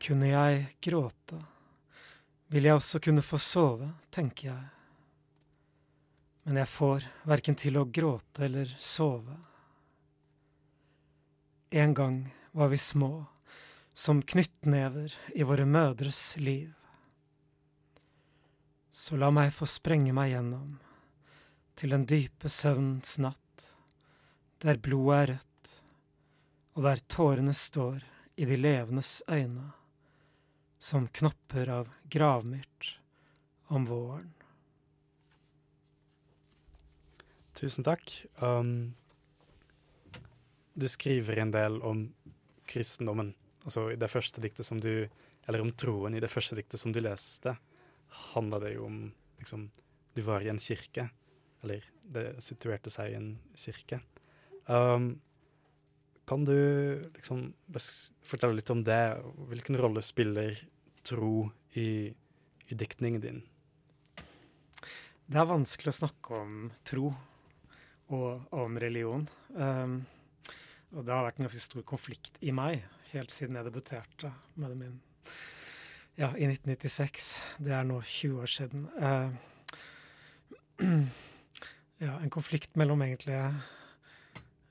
Kunne 0.03 0.27
jeg 0.27 0.67
gråte, 0.83 1.39
vil 2.51 2.67
jeg 2.67 2.75
også 2.75 2.99
kunne 2.99 3.23
få 3.23 3.39
sove, 3.39 3.87
tenker 4.11 4.49
jeg. 4.51 4.82
Men 6.43 6.59
jeg 6.59 6.71
får 6.71 7.07
verken 7.29 7.55
til 7.59 7.79
å 7.79 7.87
gråte 7.87 8.45
eller 8.45 8.71
sove. 8.79 9.37
En 11.73 11.93
gang 11.97 12.17
var 12.51 12.69
vi 12.69 12.77
små, 12.77 13.25
som 13.93 14.21
knyttnever 14.21 15.13
i 15.33 15.43
våre 15.47 15.65
mødres 15.65 16.37
liv. 16.37 16.73
Så 18.91 19.17
la 19.17 19.31
meg 19.33 19.53
få 19.55 19.65
sprenge 19.69 20.13
meg 20.13 20.33
gjennom 20.33 20.75
til 21.79 21.95
den 21.95 22.05
dype 22.05 22.51
søvnens 22.51 23.15
natt, 23.17 23.69
der 24.61 24.77
blodet 24.77 25.17
er 25.17 25.31
rødt, 25.33 25.71
og 26.75 26.85
der 26.85 27.01
tårene 27.09 27.55
står 27.57 28.03
i 28.35 28.45
de 28.49 28.59
levendes 28.59 29.21
øyne 29.31 29.71
som 30.83 31.07
knopper 31.07 31.69
av 31.69 31.89
gravmyrt 32.11 32.97
om 33.73 33.85
våren. 33.89 34.33
Tusen 37.63 37.85
takk. 37.87 38.11
Um, 38.43 38.91
du 40.75 40.83
skriver 40.91 41.39
en 41.39 41.51
del 41.53 41.77
om 41.79 42.01
kristendommen, 42.67 43.29
altså 43.63 43.85
i 43.93 43.99
det 43.99 44.09
første 44.11 44.43
diktet 44.43 44.67
som 44.67 44.81
du 44.83 45.07
Eller 45.47 45.59
om 45.59 45.71
troen 45.75 46.15
i 46.15 46.21
det 46.23 46.31
første 46.31 46.55
diktet 46.55 46.79
som 46.79 46.91
du 46.95 47.01
leste. 47.03 47.55
Handla 48.33 48.59
det 48.63 48.73
jo 48.75 48.85
om 48.87 48.99
liksom 49.39 49.69
Du 50.15 50.21
var 50.27 50.43
i 50.43 50.49
en 50.51 50.59
kirke, 50.59 51.09
eller 51.63 51.83
det 52.03 52.43
situerte 52.43 52.91
seg 52.91 53.11
i 53.11 53.17
en 53.17 53.31
kirke. 53.55 54.01
Um, 54.67 55.21
kan 56.27 56.43
du 56.43 57.09
liksom 57.15 57.53
fortelle 57.71 58.59
litt 58.59 58.71
om 58.71 58.83
det? 58.83 59.19
Hvilken 59.51 59.79
rolle 59.79 60.03
spiller 60.03 60.59
tro 61.03 61.49
i, 61.79 62.11
i 62.67 62.75
diktningen 62.75 63.23
din? 63.23 63.43
Det 65.27 65.39
er 65.39 65.47
vanskelig 65.47 65.91
å 65.95 66.01
snakke 66.03 66.43
om 66.43 66.71
tro 66.83 67.11
og 68.13 68.53
om 68.63 68.77
religion. 68.79 69.25
Um, 69.55 70.01
og 70.93 71.05
det 71.05 71.13
har 71.13 71.25
vært 71.25 71.41
en 71.41 71.47
ganske 71.47 71.63
stor 71.63 71.85
konflikt 71.89 72.37
i 72.45 72.53
meg 72.53 72.83
helt 73.13 73.33
siden 73.33 73.57
jeg 73.57 73.67
debuterte 73.67 74.31
med 74.57 74.73
det 74.73 74.77
min 74.77 74.95
ja, 76.15 76.29
i 76.37 76.45
1996. 76.45 77.29
Det 77.65 77.73
er 77.73 77.85
nå 77.89 77.99
20 78.05 78.41
år 78.45 78.51
siden. 78.53 78.85
Uh, 79.01 79.33
ja, 82.05 82.13
en 82.19 82.33
konflikt 82.33 82.77
mellom 82.77 83.01
egentlig 83.05 83.39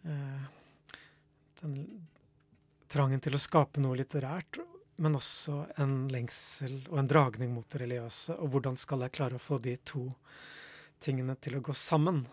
uh, 0.06 0.44
den 1.62 1.80
trangen 2.92 3.22
til 3.24 3.34
å 3.34 3.40
skape 3.40 3.80
noe 3.80 3.96
litterært, 3.96 4.60
men 5.02 5.16
også 5.16 5.62
en 5.80 6.06
lengsel 6.12 6.82
og 6.90 6.98
en 7.00 7.08
dragning 7.08 7.54
mot 7.54 7.66
det 7.72 7.80
religiøse. 7.82 8.36
Og 8.38 8.52
hvordan 8.52 8.76
skal 8.78 9.06
jeg 9.06 9.14
klare 9.16 9.38
å 9.38 9.42
få 9.42 9.58
de 9.64 9.78
to 9.88 10.04
tingene 11.02 11.34
til 11.40 11.56
å 11.58 11.64
gå 11.64 11.74
sammen? 11.74 12.26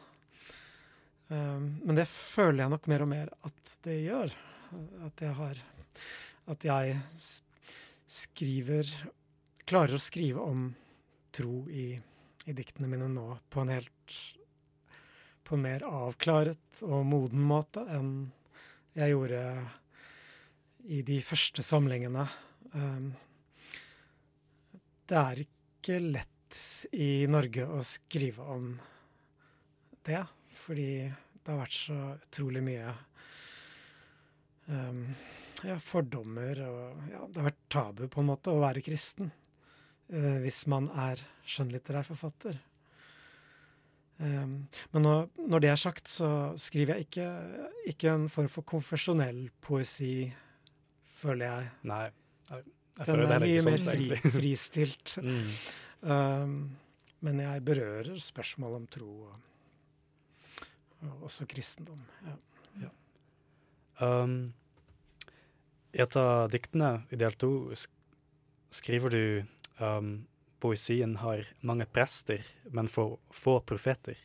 Um, 1.29 1.77
men 1.85 1.97
det 1.99 2.07
føler 2.09 2.63
jeg 2.63 2.73
nok 2.73 2.87
mer 2.89 3.03
og 3.05 3.11
mer 3.11 3.29
at 3.45 3.75
det 3.85 3.99
gjør. 4.01 4.33
At 5.05 5.21
jeg 5.21 5.33
har 5.37 5.61
At 6.49 6.65
jeg 6.65 6.97
skriver 8.09 8.89
Klarer 9.69 9.97
å 9.97 10.01
skrive 10.01 10.41
om 10.41 10.67
tro 11.33 11.63
i, 11.69 11.93
i 12.45 12.53
diktene 12.53 12.89
mine 12.89 13.07
nå 13.09 13.25
på 13.49 13.61
en 13.61 13.71
helt 13.73 14.17
På 15.45 15.57
en 15.57 15.65
mer 15.65 15.85
avklaret 15.85 16.83
og 16.85 17.05
moden 17.09 17.45
måte 17.45 17.85
enn 17.93 18.11
jeg 18.97 19.13
gjorde 19.13 19.41
i 20.89 21.03
de 21.05 21.19
første 21.23 21.63
samlingene. 21.63 22.25
Um, 22.73 23.13
det 25.07 25.17
er 25.17 25.41
ikke 25.45 26.01
lett 26.01 26.59
i 26.97 27.27
Norge 27.29 27.67
å 27.69 27.79
skrive 27.85 28.45
om 28.49 28.73
det 30.09 30.19
fordi 30.69 31.09
det 31.09 31.49
har 31.49 31.63
vært 31.63 31.73
så 31.79 31.97
utrolig 32.13 32.61
mye 32.61 32.91
um, 34.69 35.03
ja, 35.65 35.77
fordommer 35.81 36.61
og 36.67 37.09
ja, 37.09 37.23
Det 37.25 37.41
har 37.41 37.47
vært 37.47 37.63
tabu 37.73 38.03
på 38.05 38.21
en 38.21 38.29
måte 38.29 38.53
å 38.53 38.61
være 38.61 38.83
kristen 38.85 39.31
uh, 40.13 40.35
hvis 40.43 40.67
man 40.69 40.91
er 40.93 41.23
skjønnlitterær 41.41 42.05
forfatter. 42.11 42.59
Um, 44.19 44.67
men 44.93 45.05
når, 45.07 45.25
når, 45.47 45.63
det 45.63 45.71
er 45.71 45.79
sagt, 45.79 46.11
så 46.11 46.29
skriver 46.59 46.99
jeg 46.99 47.07
ikke, 47.07 47.27
ikke 47.95 48.13
en 48.13 48.29
form 48.29 48.51
for 48.51 48.67
konfesjonell 48.67 49.45
poesi, 49.63 50.27
føler 51.21 51.47
jeg. 51.47 51.73
Nei, 51.89 52.03
jeg, 52.51 52.65
jeg 52.99 52.99
Den 52.99 53.09
føler 53.09 53.35
er 53.39 53.45
mye 53.47 53.65
sånn, 53.65 53.73
mer 53.73 53.89
fri, 53.89 54.21
fristilt. 54.37 55.17
mm. 55.23 55.51
um, 56.13 56.55
men 57.25 57.41
jeg 57.43 57.63
berører 57.67 58.19
spørsmål 58.23 58.77
om 58.77 58.83
tro 58.91 59.13
og 59.27 59.48
også 61.01 61.47
kristendom. 61.49 61.99
Ja. 62.25 62.35
Ja. 62.83 62.89
Um, 64.05 64.53
I 65.93 66.03
et 66.03 66.17
av 66.19 66.49
diktene 66.53 66.91
i 67.11 67.19
del 67.19 67.35
to 67.39 67.51
skriver 68.75 69.13
du 69.13 69.23
um, 69.79 70.11
poesien 70.59 71.15
har 71.23 71.47
mange 71.65 71.87
prester, 71.89 72.43
men 72.71 72.91
få, 72.91 73.13
få 73.31 73.59
profeter. 73.65 74.19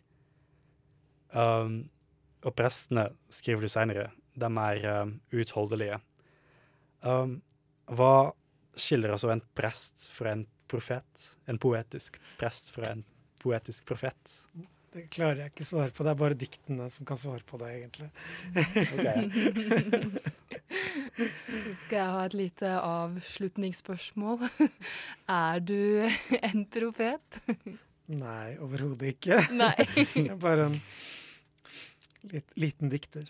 Um, 1.31 1.89
og 2.45 2.55
prestene, 2.59 3.09
skriver 3.33 3.65
du 3.65 3.73
seinere, 3.73 4.11
de 4.35 4.51
er 4.67 4.87
um, 5.03 5.17
utholdelige. 5.33 6.01
Um, 7.05 7.39
hva 7.87 8.35
skiller 8.77 9.15
altså 9.15 9.31
en 9.33 9.43
prest 9.57 10.09
fra 10.13 10.35
en 10.35 10.45
profet? 10.71 11.27
En 11.49 11.61
poetisk 11.61 12.19
prest 12.41 12.73
fra 12.75 12.91
en 12.93 13.05
poetisk 13.43 13.87
profet? 13.89 14.39
Det 14.95 15.09
klarer 15.11 15.41
jeg 15.43 15.51
ikke 15.51 15.65
svare 15.67 15.91
på. 15.91 16.05
Det 16.07 16.11
er 16.13 16.19
bare 16.21 16.37
diktene 16.39 16.85
som 16.95 17.03
kan 17.09 17.19
svare 17.19 17.43
på 17.47 17.59
det, 17.59 17.71
egentlig. 17.75 18.11
Skal 21.83 21.99
jeg 21.99 22.13
ha 22.15 22.21
et 22.23 22.37
lite 22.39 22.69
avslutningsspørsmål? 22.79 24.39
Er 25.35 25.59
du 25.67 26.07
en 26.51 26.63
profet? 26.71 27.27
Nei, 28.15 28.55
overhodet 28.63 29.17
ikke. 29.17 29.41
Nei. 29.57 29.75
Jeg 29.99 30.29
er 30.29 30.39
bare 30.39 30.69
en 30.69 30.79
litt, 32.31 32.47
liten 32.55 32.89
dikter. 32.93 33.27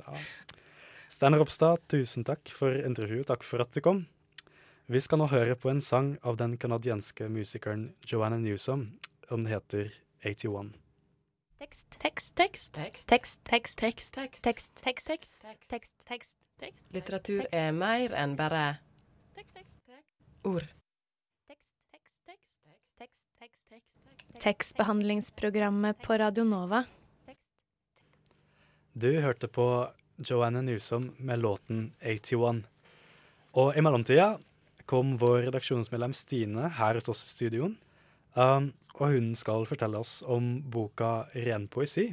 Ja. 0.00 0.10
Steinar 1.12 1.38
Ropstad, 1.44 1.76
tusen 1.92 2.24
takk 2.26 2.50
for 2.50 2.74
intervjuet. 2.82 3.28
Takk 3.30 3.42
for 3.46 3.62
at 3.62 3.70
du 3.70 3.80
kom. 3.84 4.06
Vi 4.90 5.00
skal 5.02 5.18
nå 5.22 5.26
høre 5.30 5.54
på 5.58 5.70
en 5.70 5.80
sang 5.82 6.18
av 6.26 6.36
den 6.42 6.58
canadienske 6.58 7.28
musikeren 7.30 7.94
Joanna 8.06 8.38
Newsom, 8.42 8.98
og 9.30 9.38
den 9.38 9.46
heter 9.50 9.94
81. 10.26 10.72
Tekst, 11.58 11.86
tekst, 11.98 12.34
tekst, 12.36 12.72
tekst, 12.74 13.08
tekst, 13.08 13.40
tekst, 13.44 13.78
tekst, 13.78 14.42
tekst, 14.42 14.72
tekst, 14.82 15.06
tekst, 15.06 15.42
tekst, 15.44 15.68
tekst, 15.70 15.92
tekst, 16.08 16.34
tekst. 16.60 16.88
Litteratur 16.92 17.46
er 17.54 17.70
mer 17.72 18.12
enn 18.18 18.34
bare 18.36 18.64
ord. 20.46 20.66
Tekstbehandlingsprogrammet 24.42 26.02
på 26.02 26.18
Radio 26.20 26.44
Nova. 26.44 26.82
Du 28.92 29.08
hørte 29.20 29.48
på 29.48 29.68
Joanne 30.16 30.62
Newsom 30.62 31.10
med 31.18 31.40
låten 31.40 31.92
81. 32.00 32.64
Og 33.56 33.76
i 33.76 33.82
mellomtida 33.84 34.36
kom 34.88 35.16
vår 35.20 35.48
redaksjonsmedlem 35.48 36.14
Stine 36.16 36.70
her 36.78 36.98
hos 36.98 37.08
oss 37.12 37.24
i 37.24 37.32
studioen. 37.32 37.76
Um, 38.36 38.70
og 38.96 39.12
hun 39.12 39.32
skal 39.36 39.66
fortelle 39.68 40.00
oss 40.00 40.20
om 40.24 40.56
boka 40.72 41.26
Ren 41.46 41.66
poesi. 41.68 42.08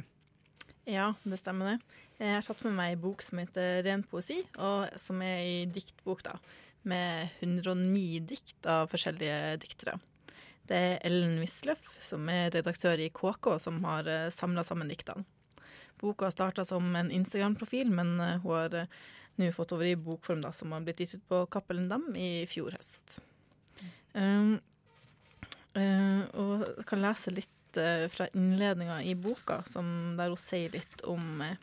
Ja, 0.84 1.14
det 1.24 1.40
stemmer 1.40 1.74
det. 1.74 2.00
Jeg 2.20 2.36
har 2.36 2.44
tatt 2.46 2.60
med 2.66 2.76
meg 2.76 2.92
ei 2.92 3.00
bok 3.00 3.24
som 3.24 3.40
heter 3.40 3.80
Ren 3.86 4.04
poesi, 4.06 4.42
og 4.60 4.92
som 5.00 5.22
er 5.24 5.38
ei 5.40 5.54
diktbok 5.72 6.22
da, 6.26 6.36
med 6.86 7.32
109 7.40 8.20
dikt 8.28 8.68
av 8.70 8.90
forskjellige 8.92 9.56
diktere. 9.64 9.96
Det 10.68 10.76
er 10.76 11.00
Ellen 11.04 11.38
Wisløff, 11.42 11.96
som 12.04 12.28
er 12.32 12.52
redaktør 12.54 13.00
i 13.00 13.10
KK, 13.12 13.56
som 13.60 13.82
har 13.84 14.08
uh, 14.08 14.30
samla 14.32 14.64
sammen 14.64 14.88
diktene. 14.92 15.26
Boka 16.00 16.30
starta 16.32 16.64
som 16.64 16.86
en 16.96 17.10
Instagram-profil, 17.12 17.90
men 17.92 18.14
uh, 18.20 18.38
hun 18.44 18.54
har 18.54 18.78
uh, 18.84 19.02
nå 19.40 19.50
fått 19.52 19.74
over 19.76 19.88
i 19.88 19.96
bokform, 19.98 20.44
da, 20.44 20.52
som 20.56 20.72
har 20.72 20.84
blitt 20.86 21.02
gitt 21.02 21.18
ut 21.18 21.26
på 21.28 21.42
Cappelen 21.52 21.90
Dam 21.90 22.06
i 22.16 22.46
fjor 22.48 22.76
høst. 22.78 23.18
Um, 24.14 24.60
Uh, 25.74 26.22
og 26.38 26.64
jeg 26.68 26.86
kan 26.86 27.02
lese 27.02 27.32
litt 27.34 27.78
uh, 27.80 28.06
fra 28.12 28.28
innledninga 28.36 29.00
i 29.02 29.16
boka, 29.18 29.60
som, 29.66 29.86
der 30.18 30.30
hun 30.30 30.38
sier 30.38 30.70
litt 30.74 31.02
om 31.10 31.42
uh, 31.42 31.56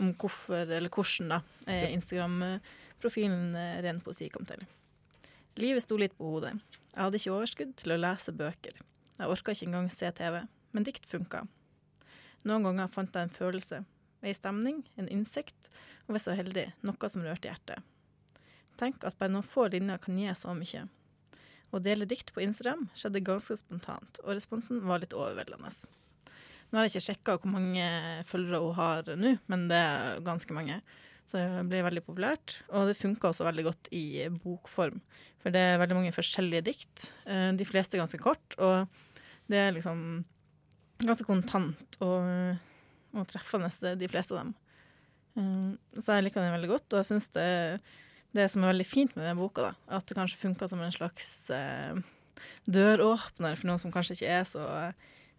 om 0.00 0.14
hvorfor, 0.18 0.64
eller 0.66 0.90
hvordan, 0.90 1.30
da, 1.30 1.38
Instagram-profilen 1.94 3.54
Ren 3.84 4.00
poesi 4.02 4.26
kom 4.32 4.42
til. 4.48 4.64
Livet 5.62 5.84
sto 5.84 5.94
litt 6.00 6.16
på 6.18 6.26
hodet. 6.26 6.56
Jeg 6.90 6.98
hadde 6.98 7.20
ikke 7.20 7.36
overskudd 7.36 7.76
til 7.78 7.94
å 7.94 8.00
lese 8.00 8.34
bøker. 8.34 8.80
Jeg 9.20 9.30
orka 9.30 9.54
ikke 9.54 9.68
engang 9.68 9.86
se 9.94 10.10
TV, 10.18 10.40
men 10.74 10.86
dikt 10.88 11.06
funka. 11.06 11.44
Noen 12.44 12.66
ganger 12.66 12.90
fant 12.90 13.14
jeg 13.14 13.28
en 13.28 13.36
følelse, 13.36 13.84
ei 14.26 14.34
stemning, 14.34 14.82
en 14.98 15.08
innsikt, 15.12 15.70
og 16.08 16.16
hvis 16.16 16.26
jeg 16.26 16.34
var 16.34 16.42
heldig, 16.42 16.66
noe 16.82 17.12
som 17.12 17.24
rørte 17.24 17.52
hjertet. 17.52 17.86
Tenk 18.80 19.06
at 19.06 19.16
bare 19.20 19.30
noen 19.36 19.46
få 19.46 19.68
linjer 19.70 20.02
kan 20.02 20.18
gi 20.18 20.34
så 20.34 20.56
mye. 20.58 20.88
Å 21.74 21.82
dele 21.82 22.06
dikt 22.06 22.30
på 22.34 22.42
Instagram 22.44 22.86
skjedde 22.94 23.24
ganske 23.26 23.56
spontant, 23.58 24.20
og 24.22 24.36
responsen 24.36 24.82
var 24.86 25.02
litt 25.02 25.16
overveldende. 25.16 25.72
Nå 26.70 26.78
har 26.78 26.86
jeg 26.86 26.94
ikke 26.94 27.08
sjekka 27.08 27.34
hvor 27.40 27.50
mange 27.54 27.88
følgere 28.28 28.62
hun 28.62 28.78
har 28.78 29.10
nå, 29.18 29.34
men 29.50 29.66
det 29.70 29.80
er 29.80 30.22
ganske 30.26 30.54
mange. 30.54 30.78
Så 31.24 31.40
det 31.40 31.64
blir 31.70 31.84
veldig 31.86 32.02
populært. 32.04 32.58
Og 32.74 32.90
det 32.90 32.98
funker 32.98 33.30
også 33.30 33.46
veldig 33.46 33.64
godt 33.68 33.90
i 33.96 34.26
bokform. 34.42 35.00
For 35.40 35.54
det 35.54 35.62
er 35.62 35.80
veldig 35.80 35.96
mange 35.96 36.12
forskjellige 36.16 36.66
dikt. 36.66 37.08
Eh, 37.24 37.50
de 37.56 37.66
fleste 37.68 37.96
er 37.96 38.04
ganske 38.04 38.20
kort, 38.20 38.56
og 38.58 38.84
det 39.50 39.60
er 39.60 39.74
liksom 39.76 39.98
ganske 41.04 41.26
kontant 41.26 41.98
og, 42.04 42.60
og 43.16 43.26
treffende, 43.30 43.70
de 43.98 44.10
fleste 44.10 44.36
av 44.36 44.44
dem. 44.44 44.52
Eh, 45.40 46.00
så 46.00 46.18
jeg 46.18 46.28
liker 46.28 46.44
den 46.44 46.54
veldig 46.56 46.72
godt, 46.74 46.88
og 46.92 47.00
jeg 47.00 47.10
syns 47.12 47.30
det, 47.36 47.48
det 48.34 48.48
som 48.52 48.64
er 48.64 48.72
veldig 48.72 48.86
fint 48.88 49.14
med 49.16 49.24
denne 49.24 49.38
boka, 49.38 49.70
da, 49.70 49.96
at 49.98 50.06
det 50.10 50.16
kanskje 50.18 50.40
funka 50.40 50.68
som 50.70 50.80
en 50.82 50.94
slags 50.94 51.28
eh, 51.54 51.98
døråpner 52.66 53.56
for 53.58 53.70
noen 53.70 53.80
som 53.82 53.92
kanskje 53.94 54.18
ikke 54.18 54.32
er 54.40 54.48
så 54.48 54.64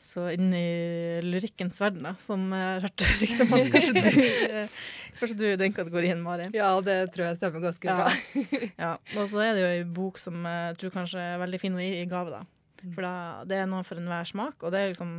så 0.06 0.26
inn 0.36 0.50
i 0.54 1.22
lyrikkens 1.24 1.80
verden, 1.82 2.04
da, 2.04 2.12
som 2.22 2.42
jeg 2.52 2.66
har 2.68 2.84
hørt 2.84 3.04
rykte 3.22 3.46
om 3.46 3.54
kanskje 3.72 3.94
du, 3.96 4.10
eh, 4.52 4.74
kanskje 5.22 5.38
du 5.40 5.46
er 5.48 5.62
den 5.62 5.74
kategorien, 5.74 6.20
Mari. 6.22 6.50
Ja, 6.54 6.74
det 6.84 6.98
tror 7.16 7.30
jeg 7.30 7.38
stemmer 7.40 7.64
ganske 7.64 7.88
Ja. 7.88 7.96
bra. 8.04 8.60
Ja, 8.78 8.90
Og 9.16 9.30
så 9.32 9.40
er 9.46 9.56
det 9.56 9.64
jo 9.64 9.70
ei 9.72 9.86
bok 9.88 10.20
som 10.22 10.44
jeg 10.46 10.76
tror 10.82 10.94
kanskje 10.98 11.24
er 11.24 11.40
veldig 11.42 11.62
fin 11.64 11.80
å 11.80 11.82
gi 11.82 12.02
i 12.04 12.10
gave, 12.12 12.36
da. 12.36 12.44
For 12.92 13.08
da, 13.08 13.14
det 13.48 13.62
er 13.64 13.72
noe 13.72 13.88
for 13.88 13.98
enhver 14.04 14.28
smak, 14.30 14.60
og 14.68 14.76
det 14.76 14.84
er 14.84 14.92
liksom 14.92 15.16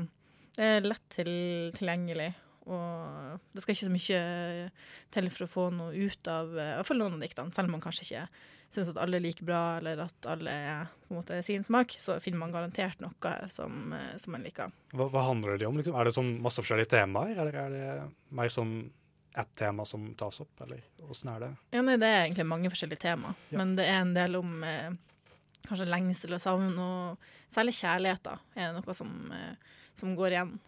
det 0.60 0.68
er 0.76 0.86
lett 0.92 1.02
til, 1.12 1.32
tilgjengelig. 1.80 2.28
Og 2.66 3.40
det 3.54 3.62
skal 3.62 3.76
ikke 3.76 3.86
så 3.86 3.94
mye 3.94 4.20
til 5.14 5.30
for 5.30 5.46
å 5.46 5.50
få 5.52 5.64
noe 5.74 5.94
ut 5.94 6.30
av 6.32 6.50
i 6.50 6.58
hvert 6.58 6.88
fall 6.88 6.98
noen 6.98 7.14
av 7.18 7.22
diktene, 7.22 7.54
selv 7.54 7.70
om 7.70 7.76
man 7.76 7.84
kanskje 7.84 8.06
ikke 8.08 8.26
syns 8.74 8.90
at 8.90 8.98
alle 8.98 9.20
er 9.20 9.22
like 9.22 9.44
bra, 9.46 9.78
eller 9.78 10.00
at 10.02 10.26
alle 10.28 10.50
er 10.50 10.88
på 11.06 11.14
en 11.14 11.20
måte 11.20 11.38
sin 11.46 11.62
smak, 11.64 11.94
så 12.02 12.16
finner 12.20 12.40
man 12.42 12.52
garantert 12.52 12.98
noe 13.00 13.34
som, 13.54 13.92
eh, 13.94 14.16
som 14.18 14.34
man 14.34 14.42
liker. 14.42 14.72
Hva, 14.92 15.06
hva 15.12 15.22
handler 15.28 15.58
det 15.62 15.68
om? 15.68 15.78
Liksom? 15.78 15.94
Er 15.94 16.04
det 16.08 16.14
sånn 16.16 16.32
masse 16.42 16.60
forskjellige 16.60 16.90
temaer, 16.96 17.36
eller 17.38 17.54
er 17.62 17.70
det 17.76 17.86
mer 18.34 18.50
sånn 18.52 18.74
ett 19.36 19.52
tema 19.54 19.84
som 19.86 20.08
tas 20.18 20.40
opp, 20.42 20.60
eller 20.66 20.82
åssen 21.06 21.30
er 21.36 21.40
det? 21.46 21.52
Ja, 21.76 21.82
nei, 21.86 21.96
Det 22.00 22.10
er 22.10 22.22
egentlig 22.26 22.46
mange 22.50 22.70
forskjellige 22.72 23.04
tema, 23.06 23.34
Ja. 23.50 23.58
men 23.62 23.76
det 23.76 23.86
er 23.86 24.00
en 24.00 24.14
del 24.14 24.36
om 24.36 24.64
eh, 24.64 24.90
kanskje 25.68 25.86
lengsel 25.86 26.34
og 26.34 26.40
savn, 26.42 26.74
og 26.78 27.18
særlig 27.48 27.76
kjærlighet 27.78 28.22
da, 28.26 28.38
er 28.56 28.72
noe 28.72 28.94
som, 28.94 29.30
eh, 29.32 29.54
som 29.94 30.16
går 30.16 30.34
igjen. 30.34 30.58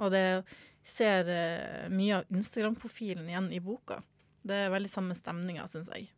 Og 0.00 0.10
det 0.10 0.44
ser 0.84 1.28
eh, 1.30 1.88
mye 1.92 2.20
av 2.20 2.32
Instagram-profilen 2.32 3.28
igjen 3.28 3.50
i 3.54 3.60
boka. 3.62 4.00
Det 4.42 4.56
er 4.64 4.72
veldig 4.74 4.90
samme 4.90 5.14
stemninga, 5.14 5.66
syns 5.70 5.90
jeg. 5.94 6.08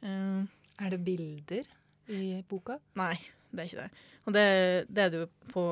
Uh, 0.00 0.46
Er 0.80 0.92
det 0.92 1.02
bilder 1.04 1.68
i 2.12 2.42
boka? 2.48 2.78
Nei, 2.96 3.14
det 3.50 3.62
er 3.62 3.68
ikke 3.68 3.84
det. 3.84 4.04
Og 4.24 4.36
det, 4.36 4.46
det 4.88 5.02
er 5.04 5.12
det 5.12 5.20
jo 5.22 5.28
på, 5.52 5.64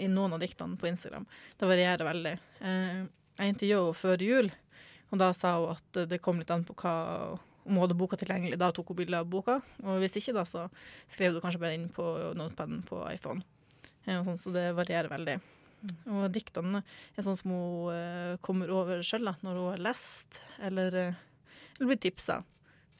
i 0.00 0.08
noen 0.12 0.36
av 0.36 0.42
diktene 0.42 0.76
på 0.80 0.88
Instagram. 0.90 1.26
Det 1.56 1.68
varierer 1.68 2.08
veldig. 2.08 2.36
Uh, 2.60 3.02
jeg 3.36 3.54
intervjua 3.54 3.82
henne 3.82 4.00
før 4.00 4.24
jul, 4.24 4.52
og 5.12 5.20
da 5.20 5.32
sa 5.36 5.56
hun 5.60 5.74
at 5.74 6.00
det 6.10 6.20
kom 6.24 6.40
litt 6.40 6.52
an 6.52 6.64
på 6.66 6.76
hva 6.80 6.94
om 7.66 7.74
hun 7.74 7.82
hadde 7.82 7.98
boka 7.98 8.16
tilgjengelig. 8.20 8.58
Da 8.60 8.70
tok 8.72 8.92
hun 8.92 9.00
bilde 9.00 9.18
av 9.18 9.28
boka, 9.30 9.58
og 9.82 9.98
hvis 10.02 10.16
ikke, 10.20 10.36
da 10.36 10.44
så 10.46 10.68
skrev 11.10 11.34
hun 11.34 11.42
kanskje 11.42 11.60
bare 11.62 11.76
inn 11.78 11.88
på 11.92 12.04
notepaden 12.38 12.84
på 12.86 13.00
iPhone. 13.10 13.42
Sånn, 14.06 14.38
så 14.38 14.52
det 14.54 14.68
varierer 14.76 15.10
veldig. 15.10 15.40
Og 16.10 16.26
diktene 16.34 16.82
er 17.14 17.24
sånn 17.26 17.38
som 17.38 17.52
hun 17.52 17.94
eh, 17.94 18.34
kommer 18.44 18.72
over 18.74 19.04
sjøl 19.06 19.28
når 19.28 19.54
hun 19.60 19.70
har 19.70 19.84
lest, 19.90 20.40
eller, 20.64 20.94
eh, 20.94 21.22
eller 21.76 21.92
blir 21.92 22.02
tipsa 22.02 22.40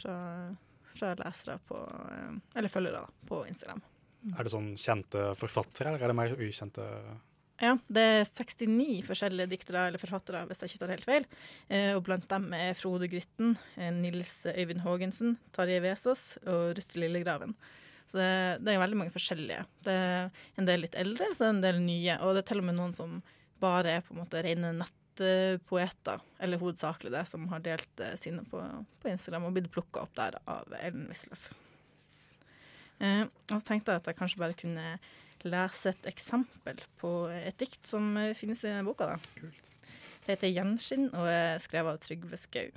fra, 0.00 0.16
fra 0.94 1.14
lesere 1.20 1.58
på, 1.66 1.80
eh, 2.12 2.34
eller 2.58 2.72
følgere 2.72 3.04
da, 3.06 3.28
på 3.28 3.42
Instagram. 3.48 3.82
Er 4.34 4.42
det 4.42 4.52
sånn 4.52 4.74
kjente 4.80 5.30
forfattere, 5.38 5.92
eller 5.92 6.02
er 6.02 6.12
det 6.12 6.18
mer 6.18 6.36
ukjente 6.36 6.84
Ja, 7.62 7.76
det 7.88 8.02
er 8.02 8.26
69 8.28 9.00
forskjellige 9.06 9.48
diktere 9.54 9.86
eller 9.88 10.02
forfattere, 10.02 10.42
hvis 10.48 10.60
jeg 10.60 10.74
ikke 10.74 10.82
tar 10.82 10.92
helt 10.92 11.06
feil. 11.08 11.26
Eh, 11.72 11.92
og 11.96 12.02
blant 12.04 12.26
dem 12.28 12.50
er 12.56 12.76
Frode 12.76 13.08
Grytten, 13.08 13.56
eh, 13.76 13.92
Nils 13.94 14.42
Øyvind 14.50 14.84
Haagensen, 14.84 15.38
Tarjei 15.56 15.80
Vesaas 15.84 16.34
og 16.44 16.76
Ruth 16.76 16.98
Lillegraven. 17.00 17.54
Så 18.06 18.20
det, 18.20 18.30
det 18.62 18.72
er 18.72 18.82
veldig 18.82 18.98
mange 19.00 19.14
forskjellige. 19.14 19.64
Det 19.82 19.94
er 19.94 20.28
en 20.60 20.68
del 20.68 20.84
litt 20.84 20.94
eldre, 20.98 21.32
så 21.34 21.42
det 21.42 21.48
er 21.48 21.56
en 21.56 21.64
del 21.64 21.80
nye. 21.82 22.18
Og 22.22 22.36
det 22.36 22.44
er 22.44 22.48
til 22.52 22.62
og 22.62 22.68
med 22.68 22.78
noen 22.78 22.94
som 22.94 23.18
bare 23.62 23.96
er 23.96 24.06
på 24.06 24.14
en 24.14 24.20
måte 24.22 24.42
rene 24.44 24.72
nettpoeter, 24.76 26.22
eller 26.38 26.60
hovedsakelig 26.62 27.12
det, 27.16 27.24
som 27.30 27.46
har 27.50 27.64
delt 27.64 28.02
eh, 28.04 28.14
sine 28.20 28.44
på, 28.46 28.62
på 29.02 29.10
Instagram 29.10 29.48
og 29.48 29.56
blitt 29.56 29.70
plukka 29.74 30.04
opp 30.04 30.14
der 30.18 30.38
av 30.44 30.74
Ellen 30.78 31.08
Wisløff. 31.10 31.48
Eh, 33.02 33.24
og 33.26 33.56
så 33.56 33.64
tenkte 33.72 33.92
jeg 33.92 34.02
at 34.02 34.10
jeg 34.12 34.18
kanskje 34.18 34.42
bare 34.42 34.58
kunne 34.58 34.90
lese 35.46 35.92
et 35.92 36.10
eksempel 36.10 36.80
på 37.00 37.12
et 37.34 37.56
dikt 37.60 37.88
som 37.88 38.14
eh, 38.20 38.34
finnes 38.38 38.62
i 38.64 38.70
denne 38.70 38.86
boka. 38.86 39.14
Da. 39.14 39.50
Det 40.26 40.34
heter 40.34 40.50
'Gjenskinn' 40.50 41.10
og 41.14 41.26
er 41.30 41.58
skrevet 41.62 41.96
av 41.96 42.02
Trygve 42.02 42.38
Skau. 42.40 42.70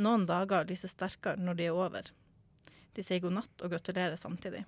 Noen 0.00 0.26
dager 0.28 0.68
lyser 0.68 0.92
sterkere 0.92 1.40
når 1.40 1.56
de 1.58 1.68
er 1.68 1.76
over. 1.76 2.10
De 2.96 3.04
sier 3.06 3.22
god 3.22 3.36
natt 3.38 3.64
og 3.64 3.72
gratulerer 3.72 4.18
samtidig. 4.18 4.64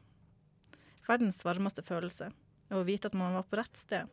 Verdens 1.08 1.42
varmeste 1.44 1.82
følelse 1.84 2.30
er 2.70 2.78
å 2.78 2.86
vite 2.86 3.10
at 3.10 3.18
man 3.18 3.34
var 3.36 3.48
på 3.48 3.58
rett 3.58 3.76
sted, 3.78 4.06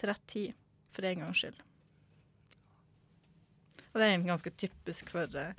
til 0.00 0.10
rett 0.10 0.26
tid, 0.30 0.58
for 0.94 1.06
en 1.06 1.24
gangs 1.24 1.40
skyld. 1.40 1.62
Og 3.94 4.00
det 4.00 4.04
er 4.04 4.12
egentlig 4.12 4.32
ganske 4.32 4.52
typisk 4.58 5.10
for, 5.14 5.38
eh, 5.38 5.54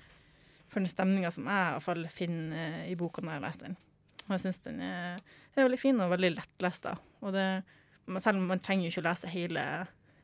for 0.67 0.81
den 0.83 0.91
stemninga 0.91 1.31
som 1.31 1.47
jeg 1.47 1.55
i 1.55 1.73
hvert 1.75 1.87
fall 1.87 2.07
finner 2.11 2.57
eh, 2.59 2.91
i 2.91 2.97
boka 2.99 3.23
når 3.23 3.37
jeg 3.37 3.45
leser 3.45 3.67
den. 3.67 3.77
Og 4.25 4.31
jeg 4.35 4.43
syns 4.43 4.63
den 4.65 4.81
er, 4.83 5.21
er 5.55 5.67
veldig 5.67 5.79
fin 5.79 6.01
og 6.03 6.11
veldig 6.11 6.33
lettlest. 6.35 6.87
da. 6.89 6.95
Og 7.23 7.35
det, 7.35 7.47
selv 8.19 8.41
om 8.41 8.49
man 8.51 8.63
trenger 8.63 8.87
jo 8.87 8.93
ikke 8.93 9.05
å 9.05 9.09
lese 9.09 9.31
hele 9.31 9.65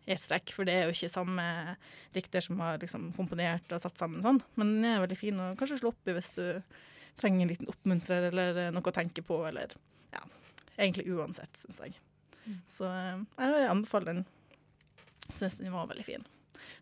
i 0.10 0.16
et 0.16 0.22
strekk, 0.22 0.52
for 0.56 0.68
det 0.68 0.76
er 0.76 0.88
jo 0.88 0.96
ikke 0.96 1.12
samme 1.14 1.46
dikter 2.16 2.44
som 2.44 2.60
har 2.64 2.82
liksom 2.82 3.12
komponert 3.16 3.72
og 3.72 3.84
satt 3.84 4.02
sammen 4.02 4.24
sånn. 4.26 4.42
Men 4.60 4.76
den 4.76 4.90
er 4.90 5.04
veldig 5.04 5.20
fin 5.20 5.40
å 5.40 5.52
kanskje 5.60 5.80
slå 5.80 5.94
opp 5.94 6.10
i 6.10 6.16
hvis 6.18 6.34
du 6.36 6.44
trenger 7.20 7.46
en 7.46 7.54
liten 7.54 7.72
oppmuntrer 7.72 8.30
eller 8.32 8.62
eh, 8.68 8.74
noe 8.74 8.92
å 8.92 8.96
tenke 8.96 9.24
på, 9.26 9.42
eller 9.48 9.74
ja, 10.16 10.24
egentlig 10.78 11.10
uansett, 11.12 11.64
syns 11.64 11.82
jeg. 11.86 11.98
Så 12.70 12.88
eh, 12.90 13.24
jeg 13.40 13.72
anbefaler 13.72 14.14
den. 14.14 14.30
Syns 15.32 15.60
den 15.60 15.74
var 15.74 15.90
veldig 15.92 16.08
fin. 16.08 16.30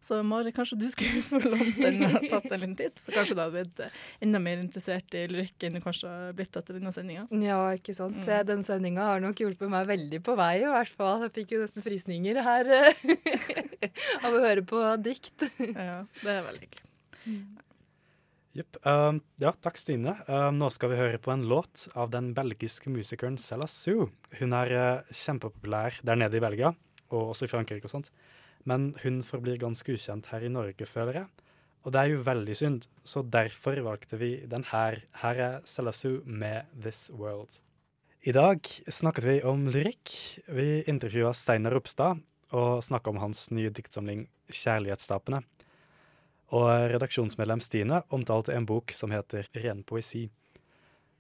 Så 0.02 0.24
Mari, 0.24 0.52
kanskje 0.52 0.78
du 0.80 0.88
skulle 0.92 1.22
få 1.30 1.40
lånt 1.44 1.78
den 1.84 2.04
og 2.08 2.26
tatt 2.32 2.48
en 2.52 2.64
liten 2.64 2.76
titt? 2.80 3.00
Så 3.02 3.14
kanskje 3.16 3.36
du 3.36 3.44
hadde 3.44 3.56
blitt 3.58 3.82
eh, 3.84 4.02
enda 4.26 4.42
mer 4.44 4.62
interessert 4.64 5.16
i 5.18 5.26
lyrikk 5.32 5.68
enn 5.68 5.78
du 5.78 5.82
kanskje 5.84 6.12
har 6.12 6.36
blitt 6.38 6.60
etter 6.60 6.80
denne 6.80 6.94
sendinga. 6.96 7.28
Ja, 7.44 7.62
ikke 7.76 7.96
sant. 7.98 8.22
Mm. 8.24 8.36
Den 8.50 8.68
sendinga 8.68 9.08
har 9.12 9.24
nok 9.24 9.40
hjulpet 9.44 9.72
meg 9.72 9.88
veldig 9.90 10.22
på 10.26 10.36
vei, 10.40 10.54
i 10.64 10.68
hvert 10.70 11.00
fall. 11.00 11.26
Jeg 11.28 11.36
fikk 11.42 11.56
jo 11.56 11.64
nesten 11.64 11.86
frysninger 11.86 12.42
her 12.46 12.74
av 14.26 14.32
å 14.32 14.44
høre 14.44 14.66
på 14.68 14.84
dikt. 15.04 15.50
Ja, 15.60 16.04
det 16.22 16.38
er 16.38 16.46
veldig 16.48 16.68
hyggelig. 16.68 17.66
Jepp. 18.58 18.80
Um, 18.82 19.20
ja, 19.38 19.52
takk, 19.62 19.78
Stine. 19.78 20.16
Um, 20.26 20.58
nå 20.58 20.72
skal 20.74 20.90
vi 20.94 20.98
høre 20.98 21.20
på 21.22 21.32
en 21.34 21.46
låt 21.50 21.86
av 21.94 22.10
den 22.14 22.32
belgiske 22.38 22.90
musikeren 22.90 23.38
Sella 23.38 23.68
Sue. 23.70 24.08
Hun 24.40 24.56
er 24.58 24.74
uh, 24.74 25.12
kjempepopulær 25.14 26.00
der 26.06 26.18
nede 26.18 26.40
i 26.40 26.44
Belgia, 26.44 26.74
og 27.14 27.36
også 27.36 27.46
i 27.46 27.52
Frankrike 27.52 27.86
og 27.86 27.94
sånt. 27.94 28.10
Men 28.68 28.96
hun 29.04 29.22
forblir 29.24 29.62
ganske 29.62 29.94
ukjent 29.94 30.32
her 30.34 30.44
i 30.46 30.52
Norge, 30.52 30.90
føler 30.90 31.22
jeg. 31.22 31.46
Og 31.86 31.94
det 31.94 32.02
er 32.02 32.12
jo 32.12 32.26
veldig 32.26 32.56
synd, 32.58 32.88
så 33.08 33.22
derfor 33.24 33.80
valgte 33.86 34.18
vi 34.20 34.32
den 34.50 34.66
her. 34.74 35.00
Her 35.22 35.44
er 35.46 35.62
Sella 35.70 35.94
Sue 35.96 36.20
med 36.26 36.66
'This 36.74 37.12
World'. 37.14 37.62
I 38.28 38.34
dag 38.36 38.60
snakket 38.90 39.24
vi 39.24 39.38
om 39.48 39.70
lyrikk. 39.72 40.12
Vi 40.50 40.84
intervjua 40.92 41.32
Steinar 41.34 41.72
Ropstad 41.72 42.20
og 42.52 42.84
snakka 42.84 43.14
om 43.14 43.22
hans 43.22 43.48
nye 43.52 43.70
diktsamling 43.70 44.28
'Kjærlighetstapene'. 44.50 45.46
Og 46.50 46.70
redaksjonsmedlem 46.90 47.62
Stine 47.62 48.02
omtalte 48.10 48.56
en 48.58 48.66
bok 48.66 48.94
som 48.98 49.12
heter 49.14 49.46
Ren 49.62 49.84
poesi. 49.86 50.26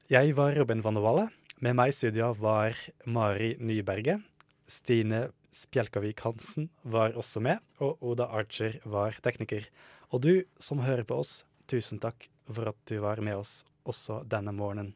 Jeg 0.09 0.33
var 0.37 0.55
Robin 0.57 0.81
van 0.81 0.97
der 0.97 1.05
Walle. 1.05 1.27
Med 1.61 1.75
meg 1.77 1.91
i 1.91 1.97
studio 1.97 2.31
var 2.39 2.77
Mari 3.05 3.51
Nyberget. 3.61 4.23
Stine 4.65 5.27
Spjelkavik 5.53 6.23
Hansen 6.25 6.69
var 6.81 7.13
også 7.17 7.41
med, 7.45 7.61
og 7.77 8.01
Oda 8.01 8.25
Archer 8.25 8.79
var 8.89 9.17
tekniker. 9.21 9.67
Og 10.09 10.23
du 10.25 10.33
som 10.57 10.81
hører 10.81 11.05
på 11.05 11.19
oss, 11.21 11.43
tusen 11.69 12.01
takk 12.01 12.25
for 12.49 12.71
at 12.71 12.79
du 12.89 12.97
var 13.03 13.21
med 13.21 13.37
oss 13.37 13.63
også 13.85 14.23
denne 14.29 14.53
morgenen. 14.55 14.95